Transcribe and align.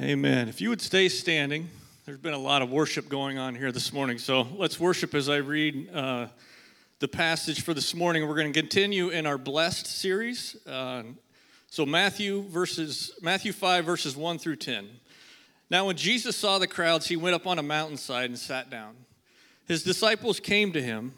Amen. 0.00 0.48
If 0.48 0.62
you 0.62 0.70
would 0.70 0.80
stay 0.80 1.10
standing, 1.10 1.68
there's 2.06 2.16
been 2.16 2.32
a 2.32 2.38
lot 2.38 2.62
of 2.62 2.70
worship 2.70 3.10
going 3.10 3.36
on 3.36 3.54
here 3.54 3.70
this 3.70 3.92
morning. 3.92 4.16
So 4.16 4.48
let's 4.56 4.80
worship 4.80 5.14
as 5.14 5.28
I 5.28 5.36
read 5.36 5.94
uh, 5.94 6.28
the 7.00 7.08
passage 7.08 7.60
for 7.60 7.74
this 7.74 7.94
morning. 7.94 8.26
We're 8.26 8.36
going 8.36 8.50
to 8.50 8.58
continue 8.58 9.10
in 9.10 9.26
our 9.26 9.36
blessed 9.36 9.86
series. 9.86 10.56
Uh, 10.66 11.02
so 11.68 11.84
Matthew 11.84 12.40
verses 12.44 13.12
Matthew 13.20 13.52
5 13.52 13.84
verses 13.84 14.16
1 14.16 14.38
through 14.38 14.56
10. 14.56 14.88
Now 15.68 15.88
when 15.88 15.96
Jesus 15.98 16.36
saw 16.36 16.58
the 16.58 16.66
crowds, 16.66 17.08
he 17.08 17.16
went 17.16 17.34
up 17.34 17.46
on 17.46 17.58
a 17.58 17.62
mountainside 17.62 18.30
and 18.30 18.38
sat 18.38 18.70
down. 18.70 18.94
His 19.68 19.82
disciples 19.82 20.40
came 20.40 20.72
to 20.72 20.80
him, 20.80 21.12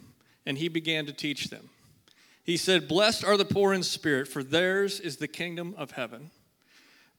and 0.45 0.57
he 0.57 0.67
began 0.67 1.05
to 1.05 1.13
teach 1.13 1.45
them. 1.45 1.69
He 2.43 2.57
said, 2.57 2.89
"Blessed 2.89 3.23
are 3.23 3.37
the 3.37 3.45
poor 3.45 3.73
in 3.73 3.83
spirit, 3.83 4.27
for 4.27 4.43
theirs 4.43 4.99
is 4.99 5.15
the 5.15 5.29
kingdom 5.29 5.75
of 5.77 5.91
heaven." 5.91 6.31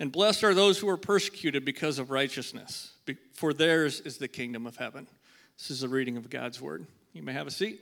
And 0.00 0.12
blessed 0.12 0.44
are 0.44 0.54
those 0.54 0.78
who 0.78 0.88
are 0.88 0.96
persecuted 0.96 1.64
because 1.64 1.98
of 1.98 2.10
righteousness 2.10 2.92
for 3.32 3.52
theirs 3.52 4.00
is 4.00 4.18
the 4.18 4.28
kingdom 4.28 4.66
of 4.66 4.76
heaven. 4.76 5.06
This 5.56 5.70
is 5.70 5.82
a 5.82 5.88
reading 5.88 6.16
of 6.16 6.28
God's 6.28 6.60
word. 6.60 6.86
You 7.12 7.22
may 7.22 7.32
have 7.32 7.46
a 7.46 7.50
seat. 7.50 7.80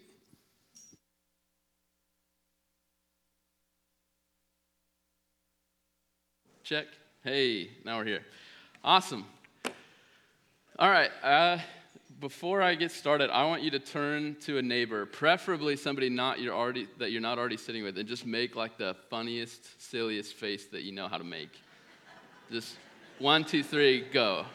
Check. 6.62 6.86
Hey, 7.22 7.70
now 7.84 7.98
we're 7.98 8.04
here. 8.04 8.22
Awesome. 8.82 9.24
All 10.78 10.90
right. 10.90 11.10
Uh, 11.22 11.58
before 12.20 12.60
I 12.60 12.74
get 12.74 12.90
started, 12.90 13.30
I 13.30 13.44
want 13.44 13.62
you 13.62 13.70
to 13.70 13.78
turn 13.78 14.36
to 14.42 14.58
a 14.58 14.62
neighbor, 14.62 15.06
preferably 15.06 15.76
somebody 15.76 16.08
not 16.08 16.40
you're 16.40 16.54
already 16.54 16.88
that 16.98 17.12
you're 17.12 17.20
not 17.20 17.38
already 17.38 17.56
sitting 17.56 17.84
with, 17.84 17.96
and 17.98 18.08
just 18.08 18.26
make 18.26 18.56
like 18.56 18.78
the 18.78 18.96
funniest, 19.10 19.80
silliest 19.80 20.34
face 20.34 20.66
that 20.66 20.82
you 20.82 20.92
know 20.92 21.08
how 21.08 21.18
to 21.18 21.24
make. 21.24 21.60
Just 22.48 22.76
one, 23.18 23.42
two, 23.42 23.64
three, 23.64 24.02
go. 24.12 24.46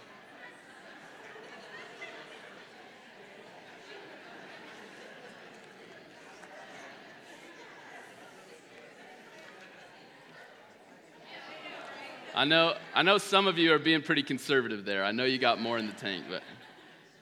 I 12.34 12.46
know, 12.46 12.76
I 12.96 13.02
know 13.02 13.18
some 13.18 13.46
of 13.46 13.58
you 13.58 13.74
are 13.74 13.78
being 13.78 14.02
pretty 14.02 14.24
conservative 14.24 14.86
there. 14.86 15.04
I 15.04 15.12
know 15.12 15.26
you 15.26 15.38
got 15.38 15.60
more 15.60 15.78
in 15.78 15.86
the 15.86 15.94
tank, 15.94 16.24
but 16.30 16.44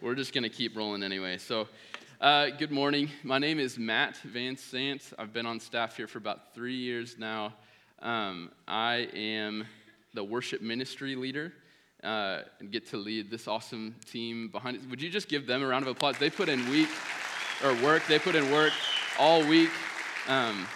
we're 0.02 0.14
just 0.14 0.34
going 0.36 0.44
to 0.44 0.50
keep 0.50 0.78
rolling 0.78 1.02
anyway. 1.02 1.40
So, 1.40 1.67
uh, 2.22 2.50
good 2.59 2.72
morning. 2.72 3.09
My 3.23 3.40
name 3.40 3.59
is 3.59 3.80
Matt 3.80 4.17
Van 4.17 4.56
Sant. 4.56 5.14
I've 5.17 5.34
been 5.34 5.47
on 5.47 5.59
staff 5.59 5.97
here 5.97 6.08
for 6.08 6.20
about 6.20 6.53
three 6.53 6.78
years 6.78 7.16
now. 7.17 7.56
Um, 8.03 8.52
I 8.67 9.09
am 9.16 9.66
the 10.13 10.23
worship 10.23 10.61
ministry 10.61 11.15
leader 11.15 11.53
uh, 12.03 12.41
and 12.59 12.71
get 12.71 12.88
to 12.88 12.97
lead 12.97 13.29
this 13.29 13.47
awesome 13.47 13.95
team 14.09 14.49
behind 14.49 14.77
it. 14.77 14.89
Would 14.89 15.01
you 15.01 15.09
just 15.09 15.27
give 15.27 15.45
them 15.45 15.63
a 15.63 15.67
round 15.67 15.83
of 15.83 15.89
applause? 15.89 16.17
They 16.17 16.29
put 16.29 16.49
in 16.49 16.69
week 16.69 16.89
or 17.63 17.73
work. 17.83 18.03
They 18.07 18.19
put 18.19 18.35
in 18.35 18.51
work 18.51 18.73
all 19.17 19.45
week. 19.47 19.69
Um, 20.27 20.67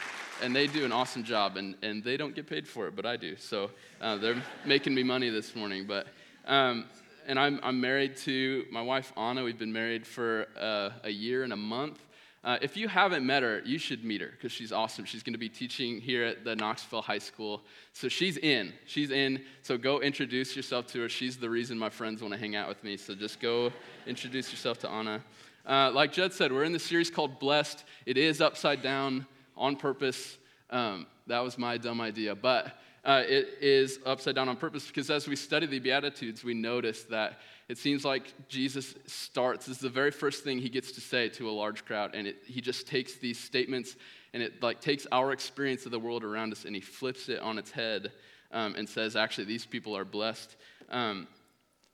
and 0.41 0.55
they 0.55 0.67
do 0.67 0.83
an 0.83 0.91
awesome 0.91 1.23
job, 1.23 1.57
and, 1.57 1.75
and 1.83 2.03
they 2.03 2.17
don't 2.17 2.35
get 2.35 2.47
paid 2.47 2.67
for 2.67 2.87
it, 2.87 2.95
but 2.95 3.05
I 3.05 3.15
do. 3.15 3.37
So 3.37 3.69
uh, 4.01 4.17
they're 4.17 4.41
making 4.65 4.93
me 4.93 5.03
money 5.03 5.29
this 5.29 5.55
morning. 5.55 5.85
But 5.87 6.07
um, 6.45 6.85
and 7.27 7.39
I'm, 7.39 7.59
I'm 7.63 7.79
married 7.79 8.17
to 8.17 8.65
my 8.71 8.81
wife 8.81 9.13
Anna. 9.15 9.43
We've 9.43 9.57
been 9.57 9.71
married 9.71 10.05
for 10.05 10.47
uh, 10.59 10.89
a 11.03 11.09
year 11.09 11.43
and 11.43 11.53
a 11.53 11.57
month. 11.57 12.03
Uh, 12.43 12.57
if 12.61 12.75
you 12.75 12.89
haven't 12.89 13.25
met 13.25 13.41
her, 13.41 13.61
you 13.63 13.77
should 13.77 14.03
meet 14.03 14.19
her 14.19 14.31
because 14.31 14.51
she's 14.51 14.73
awesome. 14.73 15.05
She's 15.05 15.23
going 15.23 15.33
to 15.33 15.39
be 15.39 15.47
teaching 15.47 16.01
here 16.01 16.25
at 16.25 16.43
the 16.43 16.55
Knoxville 16.55 17.01
High 17.01 17.19
School. 17.19 17.61
So 17.93 18.09
she's 18.09 18.37
in. 18.37 18.73
She's 18.85 19.11
in. 19.11 19.41
So 19.61 19.77
go 19.77 20.01
introduce 20.01 20.53
yourself 20.53 20.87
to 20.87 21.01
her. 21.03 21.09
She's 21.09 21.37
the 21.37 21.49
reason 21.49 21.79
my 21.79 21.89
friends 21.89 22.21
want 22.21 22.33
to 22.33 22.39
hang 22.39 22.57
out 22.57 22.67
with 22.67 22.83
me. 22.83 22.97
So 22.97 23.15
just 23.15 23.39
go 23.39 23.71
introduce 24.05 24.51
yourself 24.51 24.77
to 24.79 24.89
Anna. 24.89 25.23
Uh, 25.65 25.91
like 25.93 26.11
Judd 26.11 26.33
said, 26.33 26.51
we're 26.51 26.65
in 26.65 26.73
the 26.73 26.79
series 26.79 27.09
called 27.09 27.39
Blessed. 27.39 27.85
It 28.05 28.17
is 28.17 28.41
upside 28.41 28.81
down 28.81 29.25
on 29.55 29.77
purpose. 29.77 30.37
Um, 30.69 31.07
that 31.27 31.39
was 31.39 31.57
my 31.57 31.77
dumb 31.77 32.01
idea. 32.01 32.35
But 32.35 32.77
uh, 33.05 33.23
it 33.27 33.57
is 33.59 33.99
upside 34.05 34.35
down 34.35 34.47
on 34.47 34.55
purpose 34.55 34.87
because 34.87 35.09
as 35.09 35.27
we 35.27 35.35
study 35.35 35.65
the 35.65 35.79
Beatitudes, 35.79 36.43
we 36.43 36.53
notice 36.53 37.03
that 37.03 37.39
it 37.67 37.77
seems 37.77 38.05
like 38.05 38.33
Jesus 38.47 38.95
starts, 39.07 39.65
this 39.65 39.77
is 39.77 39.81
the 39.81 39.89
very 39.89 40.11
first 40.11 40.43
thing 40.43 40.59
he 40.59 40.69
gets 40.69 40.93
to 40.93 41.01
say 41.01 41.27
to 41.29 41.49
a 41.49 41.51
large 41.51 41.85
crowd, 41.85 42.11
and 42.13 42.27
it, 42.27 42.37
he 42.45 42.61
just 42.61 42.87
takes 42.87 43.15
these 43.15 43.39
statements 43.39 43.95
and 44.33 44.41
it 44.41 44.63
like 44.63 44.79
takes 44.79 45.05
our 45.11 45.31
experience 45.31 45.85
of 45.85 45.91
the 45.91 45.99
world 45.99 46.23
around 46.23 46.51
us 46.51 46.65
and 46.65 46.75
he 46.75 46.81
flips 46.81 47.29
it 47.29 47.39
on 47.39 47.57
its 47.57 47.71
head 47.71 48.11
um, 48.51 48.75
and 48.75 48.87
says, 48.87 49.15
actually, 49.15 49.45
these 49.45 49.65
people 49.65 49.95
are 49.97 50.05
blessed. 50.05 50.55
Um, 50.89 51.27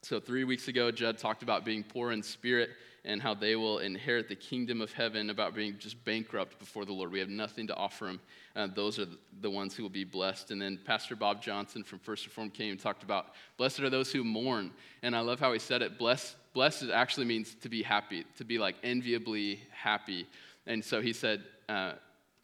so, 0.02 0.20
three 0.20 0.44
weeks 0.44 0.68
ago, 0.68 0.92
Judd 0.92 1.18
talked 1.18 1.44
about 1.44 1.66
being 1.66 1.84
poor 1.84 2.12
in 2.12 2.24
spirit 2.24 2.70
and 3.06 3.22
how 3.22 3.34
they 3.34 3.56
will 3.56 3.80
inherit 3.80 4.28
the 4.28 4.36
kingdom 4.36 4.82
of 4.82 4.92
heaven, 4.94 5.30
about 5.30 5.56
being 5.56 5.78
just 5.78 6.04
bankrupt 6.06 6.60
before 6.60 6.86
the 6.86 6.94
Lord. 6.94 7.12
We 7.12 7.20
have 7.20 7.30
nothing 7.30 7.68
to 7.68 7.76
offer 7.76 8.06
them. 8.06 8.20
Uh, 8.56 8.68
those 8.68 9.00
are 9.00 9.08
the 9.42 9.50
ones 9.50 9.76
who 9.76 9.84
will 9.84 9.90
be 9.90 10.04
blessed. 10.04 10.52
And 10.52 10.62
then 10.62 10.80
Pastor 10.86 11.16
Bob 11.16 11.42
Johnson 11.42 11.84
from 11.84 12.00
First 12.00 12.26
Reform 12.26 12.50
came 12.50 12.72
and 12.72 12.80
talked 12.80 13.04
about, 13.04 13.28
Blessed 13.58 13.80
are 13.82 13.90
those 13.90 14.12
who 14.12 14.24
mourn. 14.24 14.72
And 15.02 15.16
I 15.16 15.22
love 15.22 15.40
how 15.40 15.54
he 15.54 15.60
said 15.60 15.82
it. 15.82 15.98
Blessed, 15.98 16.36
blessed 16.54 16.86
actually 16.94 17.26
means 17.26 17.56
to 17.56 17.70
be 17.70 17.84
happy, 17.84 18.26
to 18.38 18.44
be 18.44 18.58
like 18.58 18.76
enviably 18.84 19.62
happy. 19.72 20.28
And 20.68 20.84
so 20.84 21.02
he 21.02 21.14
said, 21.14 21.44
uh, 21.68 21.94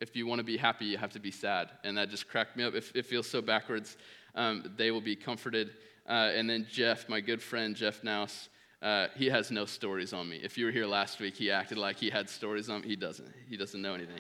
if 0.02 0.16
you 0.16 0.28
want 0.28 0.40
to 0.40 0.44
be 0.44 0.58
happy, 0.58 0.86
you 0.86 0.98
have 0.98 1.14
to 1.14 1.20
be 1.20 1.32
sad. 1.32 1.70
And 1.84 1.98
that 1.98 2.10
just 2.10 2.28
cracked 2.28 2.58
me 2.58 2.64
up. 2.64 2.74
It, 2.76 2.92
it 2.94 3.06
feels 3.06 3.28
so 3.28 3.42
backwards. 3.42 3.98
Um, 4.36 4.74
they 4.78 4.92
will 4.92 5.02
be 5.02 5.16
comforted. 5.16 5.72
Uh, 6.08 6.32
and 6.36 6.50
then 6.50 6.68
Jeff, 6.70 7.10
my 7.10 7.22
good 7.22 7.42
friend 7.42 7.76
Jeff 7.76 8.04
Naus, 8.04 8.50
uh, 8.86 9.08
he 9.16 9.26
has 9.26 9.50
no 9.50 9.66
stories 9.66 10.14
on 10.14 10.30
me. 10.30 10.40
If 10.44 10.60
you 10.60 10.66
were 10.66 10.72
here 10.72 10.86
last 10.86 11.20
week, 11.20 11.36
he 11.36 11.50
acted 11.50 11.80
like 11.80 11.98
he 11.98 12.12
had 12.12 12.30
stories 12.30 12.70
on 12.70 12.82
me. 12.82 12.90
He 12.90 12.96
doesn't. 12.96 13.34
He 13.50 13.58
doesn't 13.58 13.82
know 13.82 13.96
anything. 13.96 14.20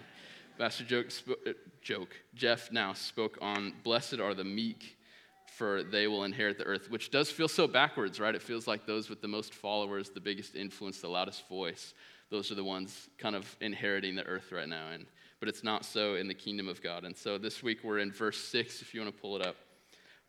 Pastor 0.57 0.83
Joke, 0.83 1.07
uh, 1.29 1.51
Joke, 1.81 2.15
Jeff 2.33 2.71
now 2.71 2.93
spoke 2.93 3.37
on 3.41 3.73
blessed 3.83 4.19
are 4.19 4.33
the 4.33 4.43
meek, 4.43 4.97
for 5.45 5.83
they 5.83 6.07
will 6.07 6.23
inherit 6.23 6.57
the 6.57 6.63
earth, 6.63 6.89
which 6.89 7.11
does 7.11 7.29
feel 7.29 7.47
so 7.47 7.67
backwards, 7.67 8.19
right? 8.19 8.33
It 8.33 8.41
feels 8.41 8.67
like 8.67 8.87
those 8.87 9.07
with 9.07 9.21
the 9.21 9.27
most 9.27 9.53
followers, 9.53 10.09
the 10.09 10.19
biggest 10.19 10.55
influence, 10.55 10.99
the 10.99 11.09
loudest 11.09 11.47
voice, 11.47 11.93
those 12.31 12.51
are 12.51 12.55
the 12.55 12.63
ones 12.63 13.09
kind 13.19 13.35
of 13.35 13.55
inheriting 13.61 14.15
the 14.15 14.23
earth 14.23 14.51
right 14.51 14.67
now. 14.67 14.87
And, 14.91 15.05
but 15.39 15.47
it's 15.47 15.63
not 15.63 15.85
so 15.85 16.15
in 16.15 16.27
the 16.27 16.33
kingdom 16.33 16.67
of 16.67 16.81
God. 16.81 17.03
And 17.03 17.15
so 17.15 17.37
this 17.37 17.61
week 17.61 17.83
we're 17.83 17.99
in 17.99 18.11
verse 18.11 18.39
6, 18.39 18.81
if 18.81 18.95
you 18.95 19.01
want 19.01 19.15
to 19.15 19.21
pull 19.21 19.35
it 19.35 19.45
up. 19.45 19.57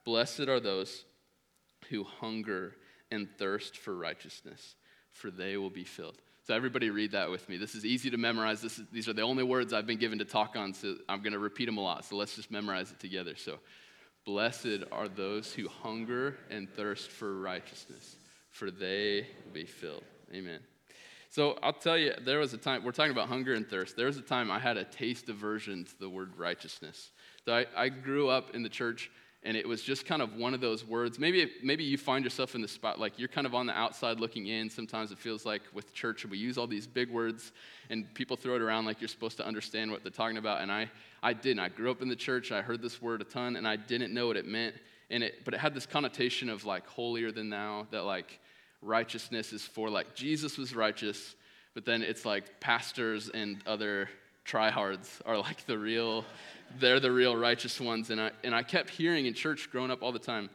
Blessed 0.05 0.41
are 0.41 0.61
those 0.61 1.07
who 1.89 2.05
hunger 2.05 2.75
and 3.11 3.29
thirst 3.39 3.77
for 3.77 3.95
righteousness, 3.95 4.75
for 5.13 5.31
they 5.31 5.57
will 5.57 5.71
be 5.71 5.85
filled. 5.85 6.17
So, 6.47 6.55
everybody 6.55 6.91
read 6.91 7.11
that 7.13 7.29
with 7.29 7.49
me. 7.49 7.57
This 7.57 7.75
is 7.75 7.85
easy 7.85 8.09
to 8.11 8.17
memorize. 8.17 8.63
Is, 8.63 8.81
these 8.93 9.09
are 9.09 9.13
the 9.13 9.23
only 9.23 9.43
words 9.43 9.73
I've 9.73 9.87
been 9.87 9.99
given 9.99 10.19
to 10.21 10.25
talk 10.25 10.55
on, 10.55 10.73
so 10.75 10.95
I'm 11.09 11.21
going 11.21 11.33
to 11.33 11.41
repeat 11.41 11.67
them 11.67 11.77
a 11.77 11.81
lot. 11.81 12.05
So, 12.05 12.17
let's 12.17 12.37
just 12.37 12.53
memorize 12.53 12.93
it 12.93 13.01
together. 13.01 13.35
So, 13.35 13.59
blessed 14.25 14.85
are 14.93 15.09
those 15.09 15.53
who 15.53 15.69
hunger 15.69 16.37
and 16.49 16.69
thirst 16.71 17.11
for 17.11 17.41
righteousness, 17.41 18.17
for 18.51 18.71
they 18.71 19.27
will 19.45 19.53
be 19.53 19.65
filled. 19.65 20.05
Amen. 20.33 20.61
So, 21.31 21.59
I'll 21.65 21.73
tell 21.73 21.99
you, 21.99 22.15
there 22.25 22.39
was 22.39 22.55
a 22.55 22.59
time, 22.59 22.85
we're 22.85 22.93
talking 22.93 23.11
about 23.11 23.29
hunger 23.29 23.55
and 23.55 23.69
thirst. 23.69 23.97
There 23.97 24.07
was 24.07 24.17
a 24.17 24.23
time 24.23 24.49
I 24.49 24.61
had 24.61 24.77
a 24.77 24.85
taste 24.85 25.29
aversion 25.29 25.85
to 25.85 25.99
the 25.99 26.09
word 26.09 26.37
righteousness. 26.37 27.11
So, 27.45 27.55
I, 27.55 27.67
I 27.77 27.89
grew 27.89 28.29
up 28.29 28.55
in 28.55 28.63
the 28.63 28.69
church 28.69 29.11
and 29.47 29.57
it 29.57 29.67
was 29.67 29.81
just 29.81 30.05
kind 30.05 30.21
of 30.21 30.35
one 30.35 30.55
of 30.55 30.61
those 30.61 30.85
words. 30.85 31.21
Maybe 31.21 31.53
maybe 31.63 31.85
you 31.85 31.97
find 31.97 32.25
yourself 32.25 32.57
in 32.57 32.63
the 32.63 32.69
spot 32.69 32.99
like 32.99 33.17
you're 33.17 33.29
kind 33.29 33.47
of 33.47 33.55
on 33.55 33.67
the 33.67 33.73
outside 33.73 34.19
looking 34.19 34.49
in. 34.49 34.69
Sometimes 34.69 35.13
it 35.13 35.19
feels 35.19 35.47
like 35.47 35.63
with 35.73 35.95
church 35.95 36.27
we 36.27 36.37
use 36.37 36.59
all 36.59 36.67
these 36.67 36.87
big 36.87 37.11
words 37.11 37.53
and 37.89 38.13
people 38.13 38.37
throw 38.37 38.57
it 38.57 38.61
around 38.61 38.87
like 38.87 39.01
you're 39.01 39.09
supposed 39.09 39.37
to 39.37 39.47
understand 39.47 39.93
what 39.93 40.03
they're 40.03 40.11
talking 40.11 40.37
about. 40.37 40.63
And 40.63 40.73
i 40.73 40.91
i 41.23 41.33
didn't. 41.33 41.61
I 41.61 41.69
grew 41.69 41.93
up 41.93 42.03
in 42.03 42.09
the 42.09 42.17
church. 42.17 42.51
I 42.51 42.61
heard 42.61 42.83
this 42.83 43.01
word 43.01 43.21
a 43.21 43.25
ton 43.25 43.55
and 43.55 43.69
i 43.69 43.77
didn't 43.77 44.13
know 44.13 44.27
what 44.27 44.37
it 44.37 44.47
meant. 44.47 44.75
And 45.11 45.23
it 45.23 45.45
but 45.45 45.55
it 45.55 45.61
had 45.61 45.75
this 45.75 45.87
connotation 45.87 46.49
of 46.49 46.65
like 46.65 46.85
holier 46.89 47.31
than 47.31 47.49
thou 47.49 47.87
that 47.93 48.05
like 48.05 48.41
righteousness 48.83 49.53
is 49.53 49.63
for 49.63 49.89
like 49.89 50.15
jesus 50.15 50.59
was 50.59 50.75
righteous 50.75 51.35
but 51.75 51.85
then 51.85 52.03
it's 52.03 52.25
like 52.27 52.61
pastors 52.61 53.31
and 53.31 53.57
other 53.67 54.09
tryhards 54.47 55.21
are 55.27 55.39
like 55.39 55.67
the 55.67 55.79
real 55.79 56.25
they're 56.79 57.01
the 57.01 57.11
real 57.11 57.37
righteous 57.37 57.81
ones. 57.81 58.11
And 58.11 58.21
I, 58.21 58.31
and 58.45 58.55
I 58.55 58.63
kept 58.63 58.91
hearing 58.91 59.27
in 59.27 59.35
church 59.35 59.71
growing 59.71 59.91
up 59.91 60.03
all 60.03 60.13
the 60.13 60.19
time 60.19 60.51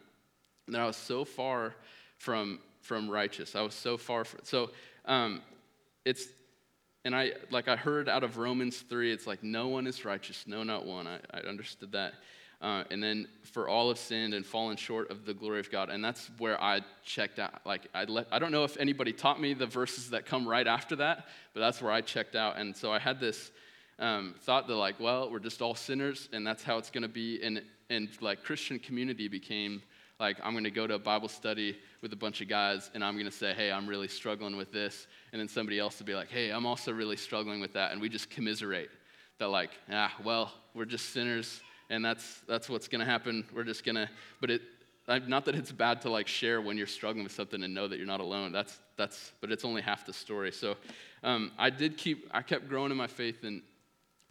that 0.68 0.80
I 0.80 0.86
was 0.86 0.96
so 0.96 1.26
far 1.26 1.76
from, 2.18 2.60
from 2.82 3.10
righteous. 3.10 3.56
I 3.56 3.62
was 3.62 3.74
so 3.74 3.98
far 3.98 4.24
from. 4.24 4.42
So 4.44 4.70
um, 5.06 5.42
it's, 6.06 6.28
and 7.04 7.16
I, 7.16 7.32
like 7.50 7.68
I 7.68 7.76
heard 7.76 8.08
out 8.08 8.24
of 8.24 8.38
Romans 8.38 8.78
3, 8.78 9.12
it's 9.12 9.26
like, 9.26 9.44
no 9.44 9.70
one 9.70 9.88
is 9.88 10.06
righteous, 10.06 10.46
no, 10.46 10.64
not 10.64 10.86
one. 10.86 11.08
I, 11.08 11.20
I 11.34 11.40
understood 11.42 11.92
that. 11.94 12.14
Uh, 12.62 12.84
and 12.92 13.02
then 13.02 13.28
for 13.42 13.68
all 13.68 13.90
have 13.90 13.98
sinned 13.98 14.36
and 14.36 14.46
fallen 14.46 14.78
short 14.78 15.10
of 15.10 15.26
the 15.26 15.34
glory 15.34 15.60
of 15.60 15.72
God. 15.72 15.90
And 15.90 16.06
that's 16.06 16.30
where 16.38 16.62
I 16.62 16.82
checked 17.04 17.40
out. 17.40 17.66
Like, 17.66 17.88
I, 17.96 18.04
let, 18.04 18.28
I 18.32 18.38
don't 18.38 18.52
know 18.52 18.64
if 18.64 18.78
anybody 18.78 19.14
taught 19.14 19.42
me 19.42 19.56
the 19.56 19.66
verses 19.66 20.12
that 20.12 20.28
come 20.28 20.48
right 20.48 20.68
after 20.68 20.96
that, 20.98 21.26
but 21.56 21.62
that's 21.62 21.82
where 21.82 21.92
I 21.92 22.02
checked 22.02 22.36
out. 22.36 22.60
And 22.60 22.78
so 22.78 22.92
I 22.92 23.00
had 23.00 23.20
this 23.20 23.50
um, 24.02 24.36
thought 24.42 24.68
that, 24.68 24.76
like, 24.76 25.00
well, 25.00 25.32
we're 25.32 25.40
just 25.40 25.62
all 25.62 25.76
sinners, 25.76 26.28
and 26.34 26.46
that's 26.46 26.64
how 26.64 26.78
it's 26.78 26.90
going 26.90 27.04
to 27.04 27.08
be. 27.08 27.42
And, 27.42 27.62
and 27.90 28.10
like, 28.20 28.44
Christian 28.44 28.80
community 28.80 29.30
became 29.30 29.82
like, 30.20 30.38
I'm 30.44 30.52
going 30.52 30.66
to 30.66 30.72
go 30.72 30.86
to 30.86 30.96
a 30.96 31.00
Bible 31.00 31.30
study 31.30 31.78
with 32.02 32.12
a 32.12 32.18
bunch 32.18 32.42
of 32.42 32.50
guys, 32.50 32.92
and 32.94 33.04
I'm 33.04 33.14
going 33.14 33.26
to 33.26 33.32
say, 33.32 33.54
hey, 33.54 33.72
I'm 33.72 33.88
really 33.88 34.10
struggling 34.10 34.58
with 34.58 34.74
this. 34.74 35.08
And 35.32 35.40
then 35.40 35.48
somebody 35.48 35.80
else 35.80 35.98
will 35.98 36.06
be 36.06 36.16
like, 36.16 36.30
hey, 36.30 36.50
I'm 36.50 36.66
also 36.66 36.92
really 36.92 37.16
struggling 37.16 37.62
with 37.62 37.74
that. 37.74 37.94
And 37.94 38.02
we 38.02 38.10
just 38.10 38.30
commiserate 38.30 38.90
that, 39.40 39.48
like, 39.48 39.72
ah, 39.90 40.14
well, 40.24 40.52
we're 40.74 40.86
just 40.86 41.10
sinners 41.10 41.62
and 41.92 42.04
that's 42.04 42.40
that's 42.48 42.70
what's 42.70 42.88
going 42.88 43.02
to 43.02 43.06
happen. 43.06 43.46
We're 43.54 43.66
just 43.66 43.84
going 43.84 43.96
to, 43.96 44.10
but 44.40 44.50
it, 44.50 44.62
not 45.28 45.46
that 45.46 45.56
it's 45.56 45.72
bad 45.72 46.02
to 46.04 46.10
like 46.10 46.28
share 46.28 46.62
when 46.62 46.78
you're 46.78 46.88
struggling 46.88 47.24
with 47.24 47.34
something 47.34 47.62
and 47.64 47.74
know 47.74 47.88
that 47.88 47.98
you're 47.98 48.08
not 48.08 48.22
alone. 48.22 48.52
That's 48.52 48.80
that's, 48.98 49.34
but 49.42 49.52
it's 49.52 49.66
only 49.66 49.82
half 49.82 50.06
the 50.06 50.14
story. 50.14 50.52
So 50.52 50.78
um, 51.24 51.52
I 51.58 51.70
did 51.70 51.98
keep, 51.98 52.30
I 52.32 52.42
kept 52.44 52.70
growing 52.70 52.92
in 52.92 52.98
my 52.98 53.08
faith 53.08 53.44
and 53.44 53.62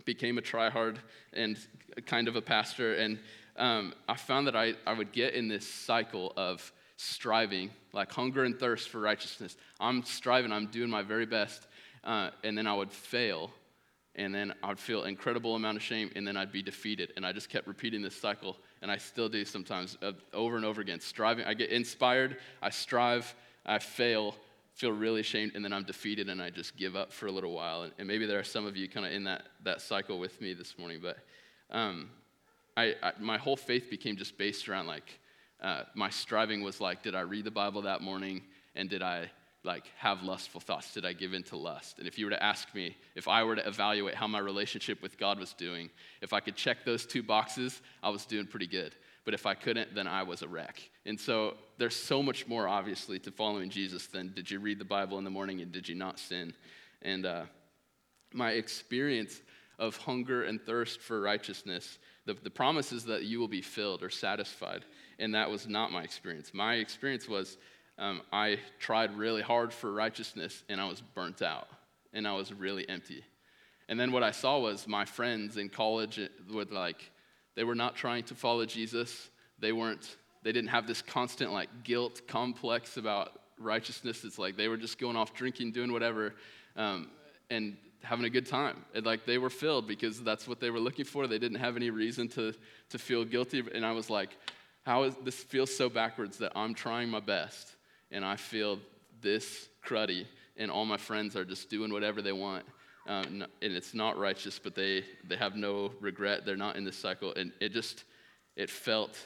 became 0.04 0.38
a 0.38 0.42
tryhard 0.42 0.96
and 1.32 1.58
kind 2.06 2.28
of 2.28 2.36
a 2.36 2.42
pastor. 2.42 2.94
And 2.94 3.18
um, 3.56 3.94
I 4.08 4.16
found 4.16 4.46
that 4.46 4.56
I, 4.56 4.74
I 4.86 4.92
would 4.92 5.12
get 5.12 5.34
in 5.34 5.48
this 5.48 5.66
cycle 5.66 6.32
of 6.36 6.72
striving, 6.96 7.70
like 7.92 8.12
hunger 8.12 8.44
and 8.44 8.58
thirst 8.58 8.88
for 8.88 9.00
righteousness. 9.00 9.56
I'm 9.78 10.02
striving, 10.04 10.52
I'm 10.52 10.66
doing 10.66 10.90
my 10.90 11.02
very 11.02 11.26
best, 11.26 11.66
uh, 12.04 12.30
and 12.44 12.56
then 12.56 12.66
I 12.66 12.74
would 12.74 12.92
fail 12.92 13.50
and 14.16 14.34
then 14.34 14.52
I'd 14.62 14.78
feel 14.78 15.04
incredible 15.04 15.54
amount 15.54 15.76
of 15.76 15.82
shame, 15.82 16.10
and 16.16 16.26
then 16.26 16.36
I'd 16.36 16.52
be 16.52 16.62
defeated. 16.62 17.12
And 17.16 17.24
I 17.24 17.32
just 17.32 17.48
kept 17.48 17.66
repeating 17.66 18.02
this 18.02 18.14
cycle, 18.16 18.58
and 18.82 18.90
I 18.90 18.96
still 18.96 19.28
do 19.28 19.44
sometimes 19.44 19.96
uh, 20.02 20.12
over 20.34 20.56
and 20.56 20.64
over 20.64 20.80
again. 20.80 21.00
Striving, 21.00 21.44
I 21.44 21.54
get 21.54 21.70
inspired, 21.70 22.36
I 22.60 22.70
strive, 22.70 23.34
I 23.64 23.78
fail, 23.78 24.34
feel 24.74 24.92
really 24.92 25.20
ashamed, 25.20 25.52
and 25.54 25.64
then 25.64 25.72
I'm 25.72 25.84
defeated, 25.84 26.28
and 26.28 26.40
I 26.40 26.50
just 26.50 26.76
give 26.76 26.96
up 26.96 27.12
for 27.12 27.26
a 27.26 27.32
little 27.32 27.52
while. 27.52 27.82
And, 27.82 27.92
and 27.98 28.08
maybe 28.08 28.26
there 28.26 28.38
are 28.38 28.44
some 28.44 28.66
of 28.66 28.76
you 28.76 28.88
kind 28.88 29.06
of 29.06 29.12
in 29.12 29.24
that, 29.24 29.42
that 29.64 29.80
cycle 29.80 30.18
with 30.18 30.40
me 30.40 30.54
this 30.54 30.78
morning, 30.78 31.00
but 31.02 31.18
um, 31.70 32.10
I, 32.76 32.94
I, 33.02 33.12
my 33.18 33.38
whole 33.38 33.56
faith 33.56 33.90
became 33.90 34.16
just 34.16 34.38
based 34.38 34.68
around 34.68 34.86
like 34.86 35.18
uh, 35.60 35.82
my 35.94 36.08
striving 36.08 36.62
was 36.62 36.80
like, 36.80 37.02
did 37.02 37.14
I 37.14 37.20
read 37.20 37.44
the 37.44 37.50
Bible 37.50 37.82
that 37.82 38.00
morning, 38.00 38.42
and 38.74 38.88
did 38.88 39.02
I 39.02 39.30
like 39.62 39.84
have 39.98 40.22
lustful 40.22 40.60
thoughts? 40.60 40.94
Did 40.94 41.04
I 41.04 41.12
give 41.12 41.34
in 41.34 41.42
to 41.44 41.56
lust? 41.56 41.98
And 41.98 42.08
if 42.08 42.18
you 42.18 42.24
were 42.24 42.30
to 42.30 42.42
ask 42.42 42.74
me, 42.74 42.96
if 43.14 43.28
I 43.28 43.44
were 43.44 43.56
to 43.56 43.68
evaluate 43.68 44.14
how 44.14 44.26
my 44.26 44.38
relationship 44.38 45.02
with 45.02 45.18
God 45.18 45.38
was 45.38 45.52
doing, 45.52 45.90
if 46.22 46.32
I 46.32 46.40
could 46.40 46.56
check 46.56 46.78
those 46.86 47.04
two 47.04 47.22
boxes, 47.22 47.82
I 48.02 48.08
was 48.08 48.24
doing 48.24 48.46
pretty 48.46 48.66
good. 48.66 48.94
But 49.30 49.34
if 49.36 49.46
I 49.46 49.54
couldn't, 49.54 49.94
then 49.94 50.08
I 50.08 50.24
was 50.24 50.42
a 50.42 50.48
wreck. 50.48 50.82
And 51.06 51.18
so 51.20 51.54
there's 51.78 51.94
so 51.94 52.20
much 52.20 52.48
more, 52.48 52.66
obviously, 52.66 53.20
to 53.20 53.30
following 53.30 53.70
Jesus 53.70 54.08
than 54.08 54.32
did 54.34 54.50
you 54.50 54.58
read 54.58 54.80
the 54.80 54.84
Bible 54.84 55.18
in 55.18 55.24
the 55.24 55.30
morning 55.30 55.60
and 55.60 55.70
did 55.70 55.88
you 55.88 55.94
not 55.94 56.18
sin? 56.18 56.52
And 57.02 57.24
uh, 57.24 57.42
my 58.32 58.50
experience 58.50 59.40
of 59.78 59.96
hunger 59.98 60.42
and 60.42 60.60
thirst 60.60 61.00
for 61.00 61.20
righteousness, 61.20 62.00
the, 62.26 62.34
the 62.42 62.50
that 63.06 63.22
you 63.22 63.38
will 63.38 63.46
be 63.46 63.62
filled 63.62 64.02
or 64.02 64.10
satisfied. 64.10 64.84
And 65.20 65.32
that 65.36 65.48
was 65.48 65.68
not 65.68 65.92
my 65.92 66.02
experience. 66.02 66.50
My 66.52 66.74
experience 66.74 67.28
was 67.28 67.56
um, 67.98 68.22
I 68.32 68.58
tried 68.80 69.16
really 69.16 69.42
hard 69.42 69.72
for 69.72 69.92
righteousness 69.92 70.64
and 70.68 70.80
I 70.80 70.88
was 70.88 71.00
burnt 71.00 71.40
out 71.40 71.68
and 72.12 72.26
I 72.26 72.32
was 72.32 72.52
really 72.52 72.88
empty. 72.88 73.22
And 73.88 74.00
then 74.00 74.10
what 74.10 74.24
I 74.24 74.32
saw 74.32 74.58
was 74.58 74.88
my 74.88 75.04
friends 75.04 75.56
in 75.56 75.68
college 75.68 76.18
would 76.50 76.72
like, 76.72 77.12
they 77.54 77.64
were 77.64 77.74
not 77.74 77.96
trying 77.96 78.24
to 78.24 78.34
follow 78.34 78.64
Jesus. 78.66 79.28
They 79.58 79.72
weren't, 79.72 80.16
they 80.42 80.52
didn't 80.52 80.70
have 80.70 80.86
this 80.86 81.02
constant 81.02 81.52
like 81.52 81.68
guilt 81.84 82.22
complex 82.26 82.96
about 82.96 83.32
righteousness. 83.58 84.24
It's 84.24 84.38
like 84.38 84.56
they 84.56 84.68
were 84.68 84.76
just 84.76 84.98
going 84.98 85.16
off 85.16 85.34
drinking, 85.34 85.72
doing 85.72 85.92
whatever, 85.92 86.34
um, 86.76 87.10
and 87.50 87.76
having 88.02 88.24
a 88.24 88.30
good 88.30 88.46
time. 88.46 88.84
And 88.94 89.04
like 89.04 89.26
they 89.26 89.38
were 89.38 89.50
filled 89.50 89.86
because 89.86 90.22
that's 90.22 90.48
what 90.48 90.60
they 90.60 90.70
were 90.70 90.80
looking 90.80 91.04
for. 91.04 91.26
They 91.26 91.38
didn't 91.38 91.58
have 91.58 91.76
any 91.76 91.90
reason 91.90 92.28
to, 92.28 92.54
to 92.90 92.98
feel 92.98 93.24
guilty. 93.24 93.62
And 93.74 93.84
I 93.84 93.92
was 93.92 94.08
like, 94.08 94.30
how 94.82 95.02
is 95.02 95.14
this 95.22 95.36
feels 95.36 95.74
so 95.76 95.88
backwards 95.88 96.38
that 96.38 96.52
I'm 96.54 96.74
trying 96.74 97.10
my 97.10 97.20
best 97.20 97.76
and 98.10 98.24
I 98.24 98.36
feel 98.36 98.78
this 99.20 99.68
cruddy, 99.84 100.26
and 100.56 100.70
all 100.70 100.84
my 100.84 100.96
friends 100.96 101.36
are 101.36 101.44
just 101.44 101.70
doing 101.70 101.92
whatever 101.92 102.22
they 102.22 102.32
want. 102.32 102.64
Um, 103.06 103.44
and 103.62 103.72
it's 103.72 103.94
not 103.94 104.18
righteous, 104.18 104.58
but 104.58 104.74
they, 104.74 105.04
they 105.26 105.36
have 105.36 105.56
no 105.56 105.92
regret. 106.00 106.44
They're 106.44 106.56
not 106.56 106.76
in 106.76 106.84
this 106.84 106.96
cycle. 106.96 107.32
And 107.34 107.52
it 107.60 107.72
just, 107.72 108.04
it 108.56 108.70
felt 108.70 109.18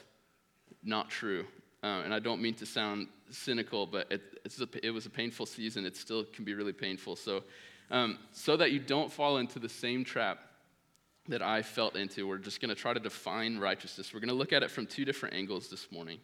not 0.83 1.09
true. 1.09 1.45
Uh, 1.83 2.01
and 2.03 2.13
I 2.13 2.19
don't 2.19 2.41
mean 2.41 2.55
to 2.55 2.65
sound 2.65 3.07
cynical, 3.29 3.85
but 3.85 4.11
it, 4.11 4.21
a, 4.45 4.67
it 4.85 4.91
was 4.91 5.05
a 5.05 5.09
painful 5.09 5.45
season. 5.45 5.85
It 5.85 5.97
still 5.97 6.23
can 6.23 6.45
be 6.45 6.53
really 6.53 6.73
painful. 6.73 7.15
So, 7.15 7.43
um, 7.91 8.17
so 8.31 8.57
that 8.57 8.71
you 8.71 8.79
don't 8.79 9.11
fall 9.11 9.37
into 9.37 9.59
the 9.59 9.69
same 9.69 10.03
trap 10.03 10.39
that 11.27 11.41
I 11.41 11.61
felt 11.61 11.95
into, 11.95 12.27
we're 12.27 12.37
just 12.37 12.61
going 12.61 12.69
to 12.69 12.75
try 12.75 12.93
to 12.93 12.99
define 12.99 13.57
righteousness. 13.57 14.13
We're 14.13 14.19
going 14.19 14.29
to 14.29 14.35
look 14.35 14.53
at 14.53 14.63
it 14.63 14.69
from 14.69 14.85
two 14.85 15.05
different 15.05 15.35
angles 15.35 15.69
this 15.69 15.91
morning. 15.91 16.19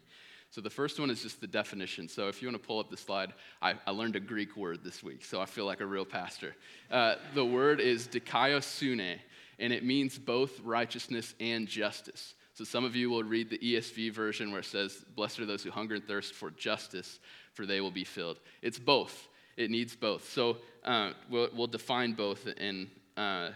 So 0.52 0.60
the 0.60 0.70
first 0.70 1.00
one 1.00 1.10
is 1.10 1.22
just 1.24 1.40
the 1.40 1.48
definition. 1.48 2.10
So 2.10 2.28
if 2.28 2.42
you 2.42 2.50
want 2.50 2.62
to 2.62 2.68
pull 2.68 2.80
up 2.80 2.90
the 2.90 2.98
slide, 2.98 3.32
I, 3.62 3.76
I 3.88 3.92
learned 3.92 4.18
a 4.18 4.20
Greek 4.20 4.58
word 4.58 4.84
this 4.84 5.02
week, 5.02 5.24
so 5.24 5.40
I 5.40 5.46
feel 5.46 5.66
like 5.66 5.80
a 5.80 5.86
real 5.86 6.04
pastor. 6.04 6.56
Uh, 6.92 7.16
the 7.34 7.46
word 7.46 7.80
is 7.80 8.06
dikaiosune, 8.10 9.18
and 9.60 9.74
it 9.74 9.86
means 9.86 10.20
both 10.20 10.60
righteousness 10.60 11.34
and 11.40 11.70
justice. 11.70 12.36
So 12.54 12.66
some 12.66 12.84
of 12.84 12.98
you 12.98 13.10
will 13.10 13.24
read 13.24 13.50
the 13.50 13.60
ESV 13.60 14.12
version 14.12 14.52
where 14.52 14.60
it 14.60 14.66
says, 14.66 15.06
Blessed 15.16 15.40
are 15.40 15.46
those 15.46 15.64
who 15.64 15.72
hunger 15.72 15.96
and 15.96 16.06
thirst 16.06 16.34
for 16.34 16.52
justice, 16.52 17.22
for 17.54 17.66
they 17.66 17.80
will 17.80 17.90
be 17.90 18.04
filled. 18.04 18.38
It's 18.62 18.78
both. 18.78 19.30
It 19.56 19.72
needs 19.72 19.96
both. 19.96 20.30
So 20.32 20.58
uh, 20.84 21.12
we'll, 21.30 21.48
we'll, 21.56 21.68
define 21.68 22.12
both 22.12 22.46
in. 22.58 22.90
Uh, 23.16 23.52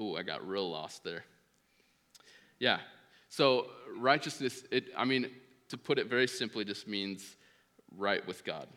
oh, 0.00 0.16
I 0.16 0.24
got 0.24 0.46
real 0.46 0.68
lost 0.68 1.04
there. 1.04 1.24
Yeah. 2.58 2.78
So 3.28 3.68
righteousness, 3.96 4.64
it, 4.72 4.86
I 4.96 5.04
mean, 5.04 5.30
to 5.70 5.78
put 5.78 5.98
it 5.98 6.08
very 6.08 6.28
simply, 6.28 6.64
just 6.64 6.86
means 6.86 7.36
right 7.96 8.24
with 8.26 8.44
God. 8.44 8.68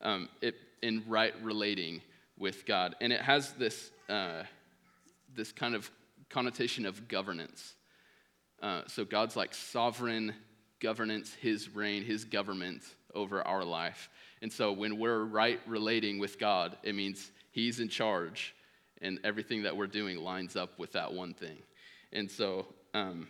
Um, 0.00 0.28
it, 0.42 0.54
in 0.82 1.02
right 1.06 1.34
relating 1.42 2.02
with 2.38 2.66
God. 2.66 2.94
And 3.00 3.12
it 3.12 3.20
has 3.20 3.52
this, 3.52 3.90
uh, 4.08 4.42
this 5.34 5.52
kind 5.52 5.74
of 5.74 5.90
connotation 6.30 6.86
of 6.86 7.08
governance. 7.08 7.74
Uh, 8.62 8.82
so 8.86 9.04
God's 9.04 9.36
like 9.36 9.54
sovereign 9.54 10.34
governance, 10.80 11.34
his 11.34 11.74
reign, 11.74 12.04
his 12.04 12.24
government 12.24 12.82
over 13.14 13.42
our 13.46 13.64
life. 13.64 14.08
And 14.42 14.52
so 14.52 14.72
when 14.72 14.98
we're 14.98 15.24
right 15.24 15.60
relating 15.66 16.18
with 16.18 16.38
God, 16.38 16.76
it 16.82 16.94
means 16.94 17.30
he's 17.50 17.80
in 17.80 17.88
charge 17.88 18.54
and 19.00 19.18
everything 19.24 19.62
that 19.62 19.76
we're 19.76 19.86
doing 19.86 20.18
lines 20.18 20.56
up 20.56 20.78
with 20.78 20.92
that 20.92 21.12
one 21.12 21.34
thing. 21.34 21.58
And 22.12 22.30
so 22.30 22.66
um, 22.94 23.28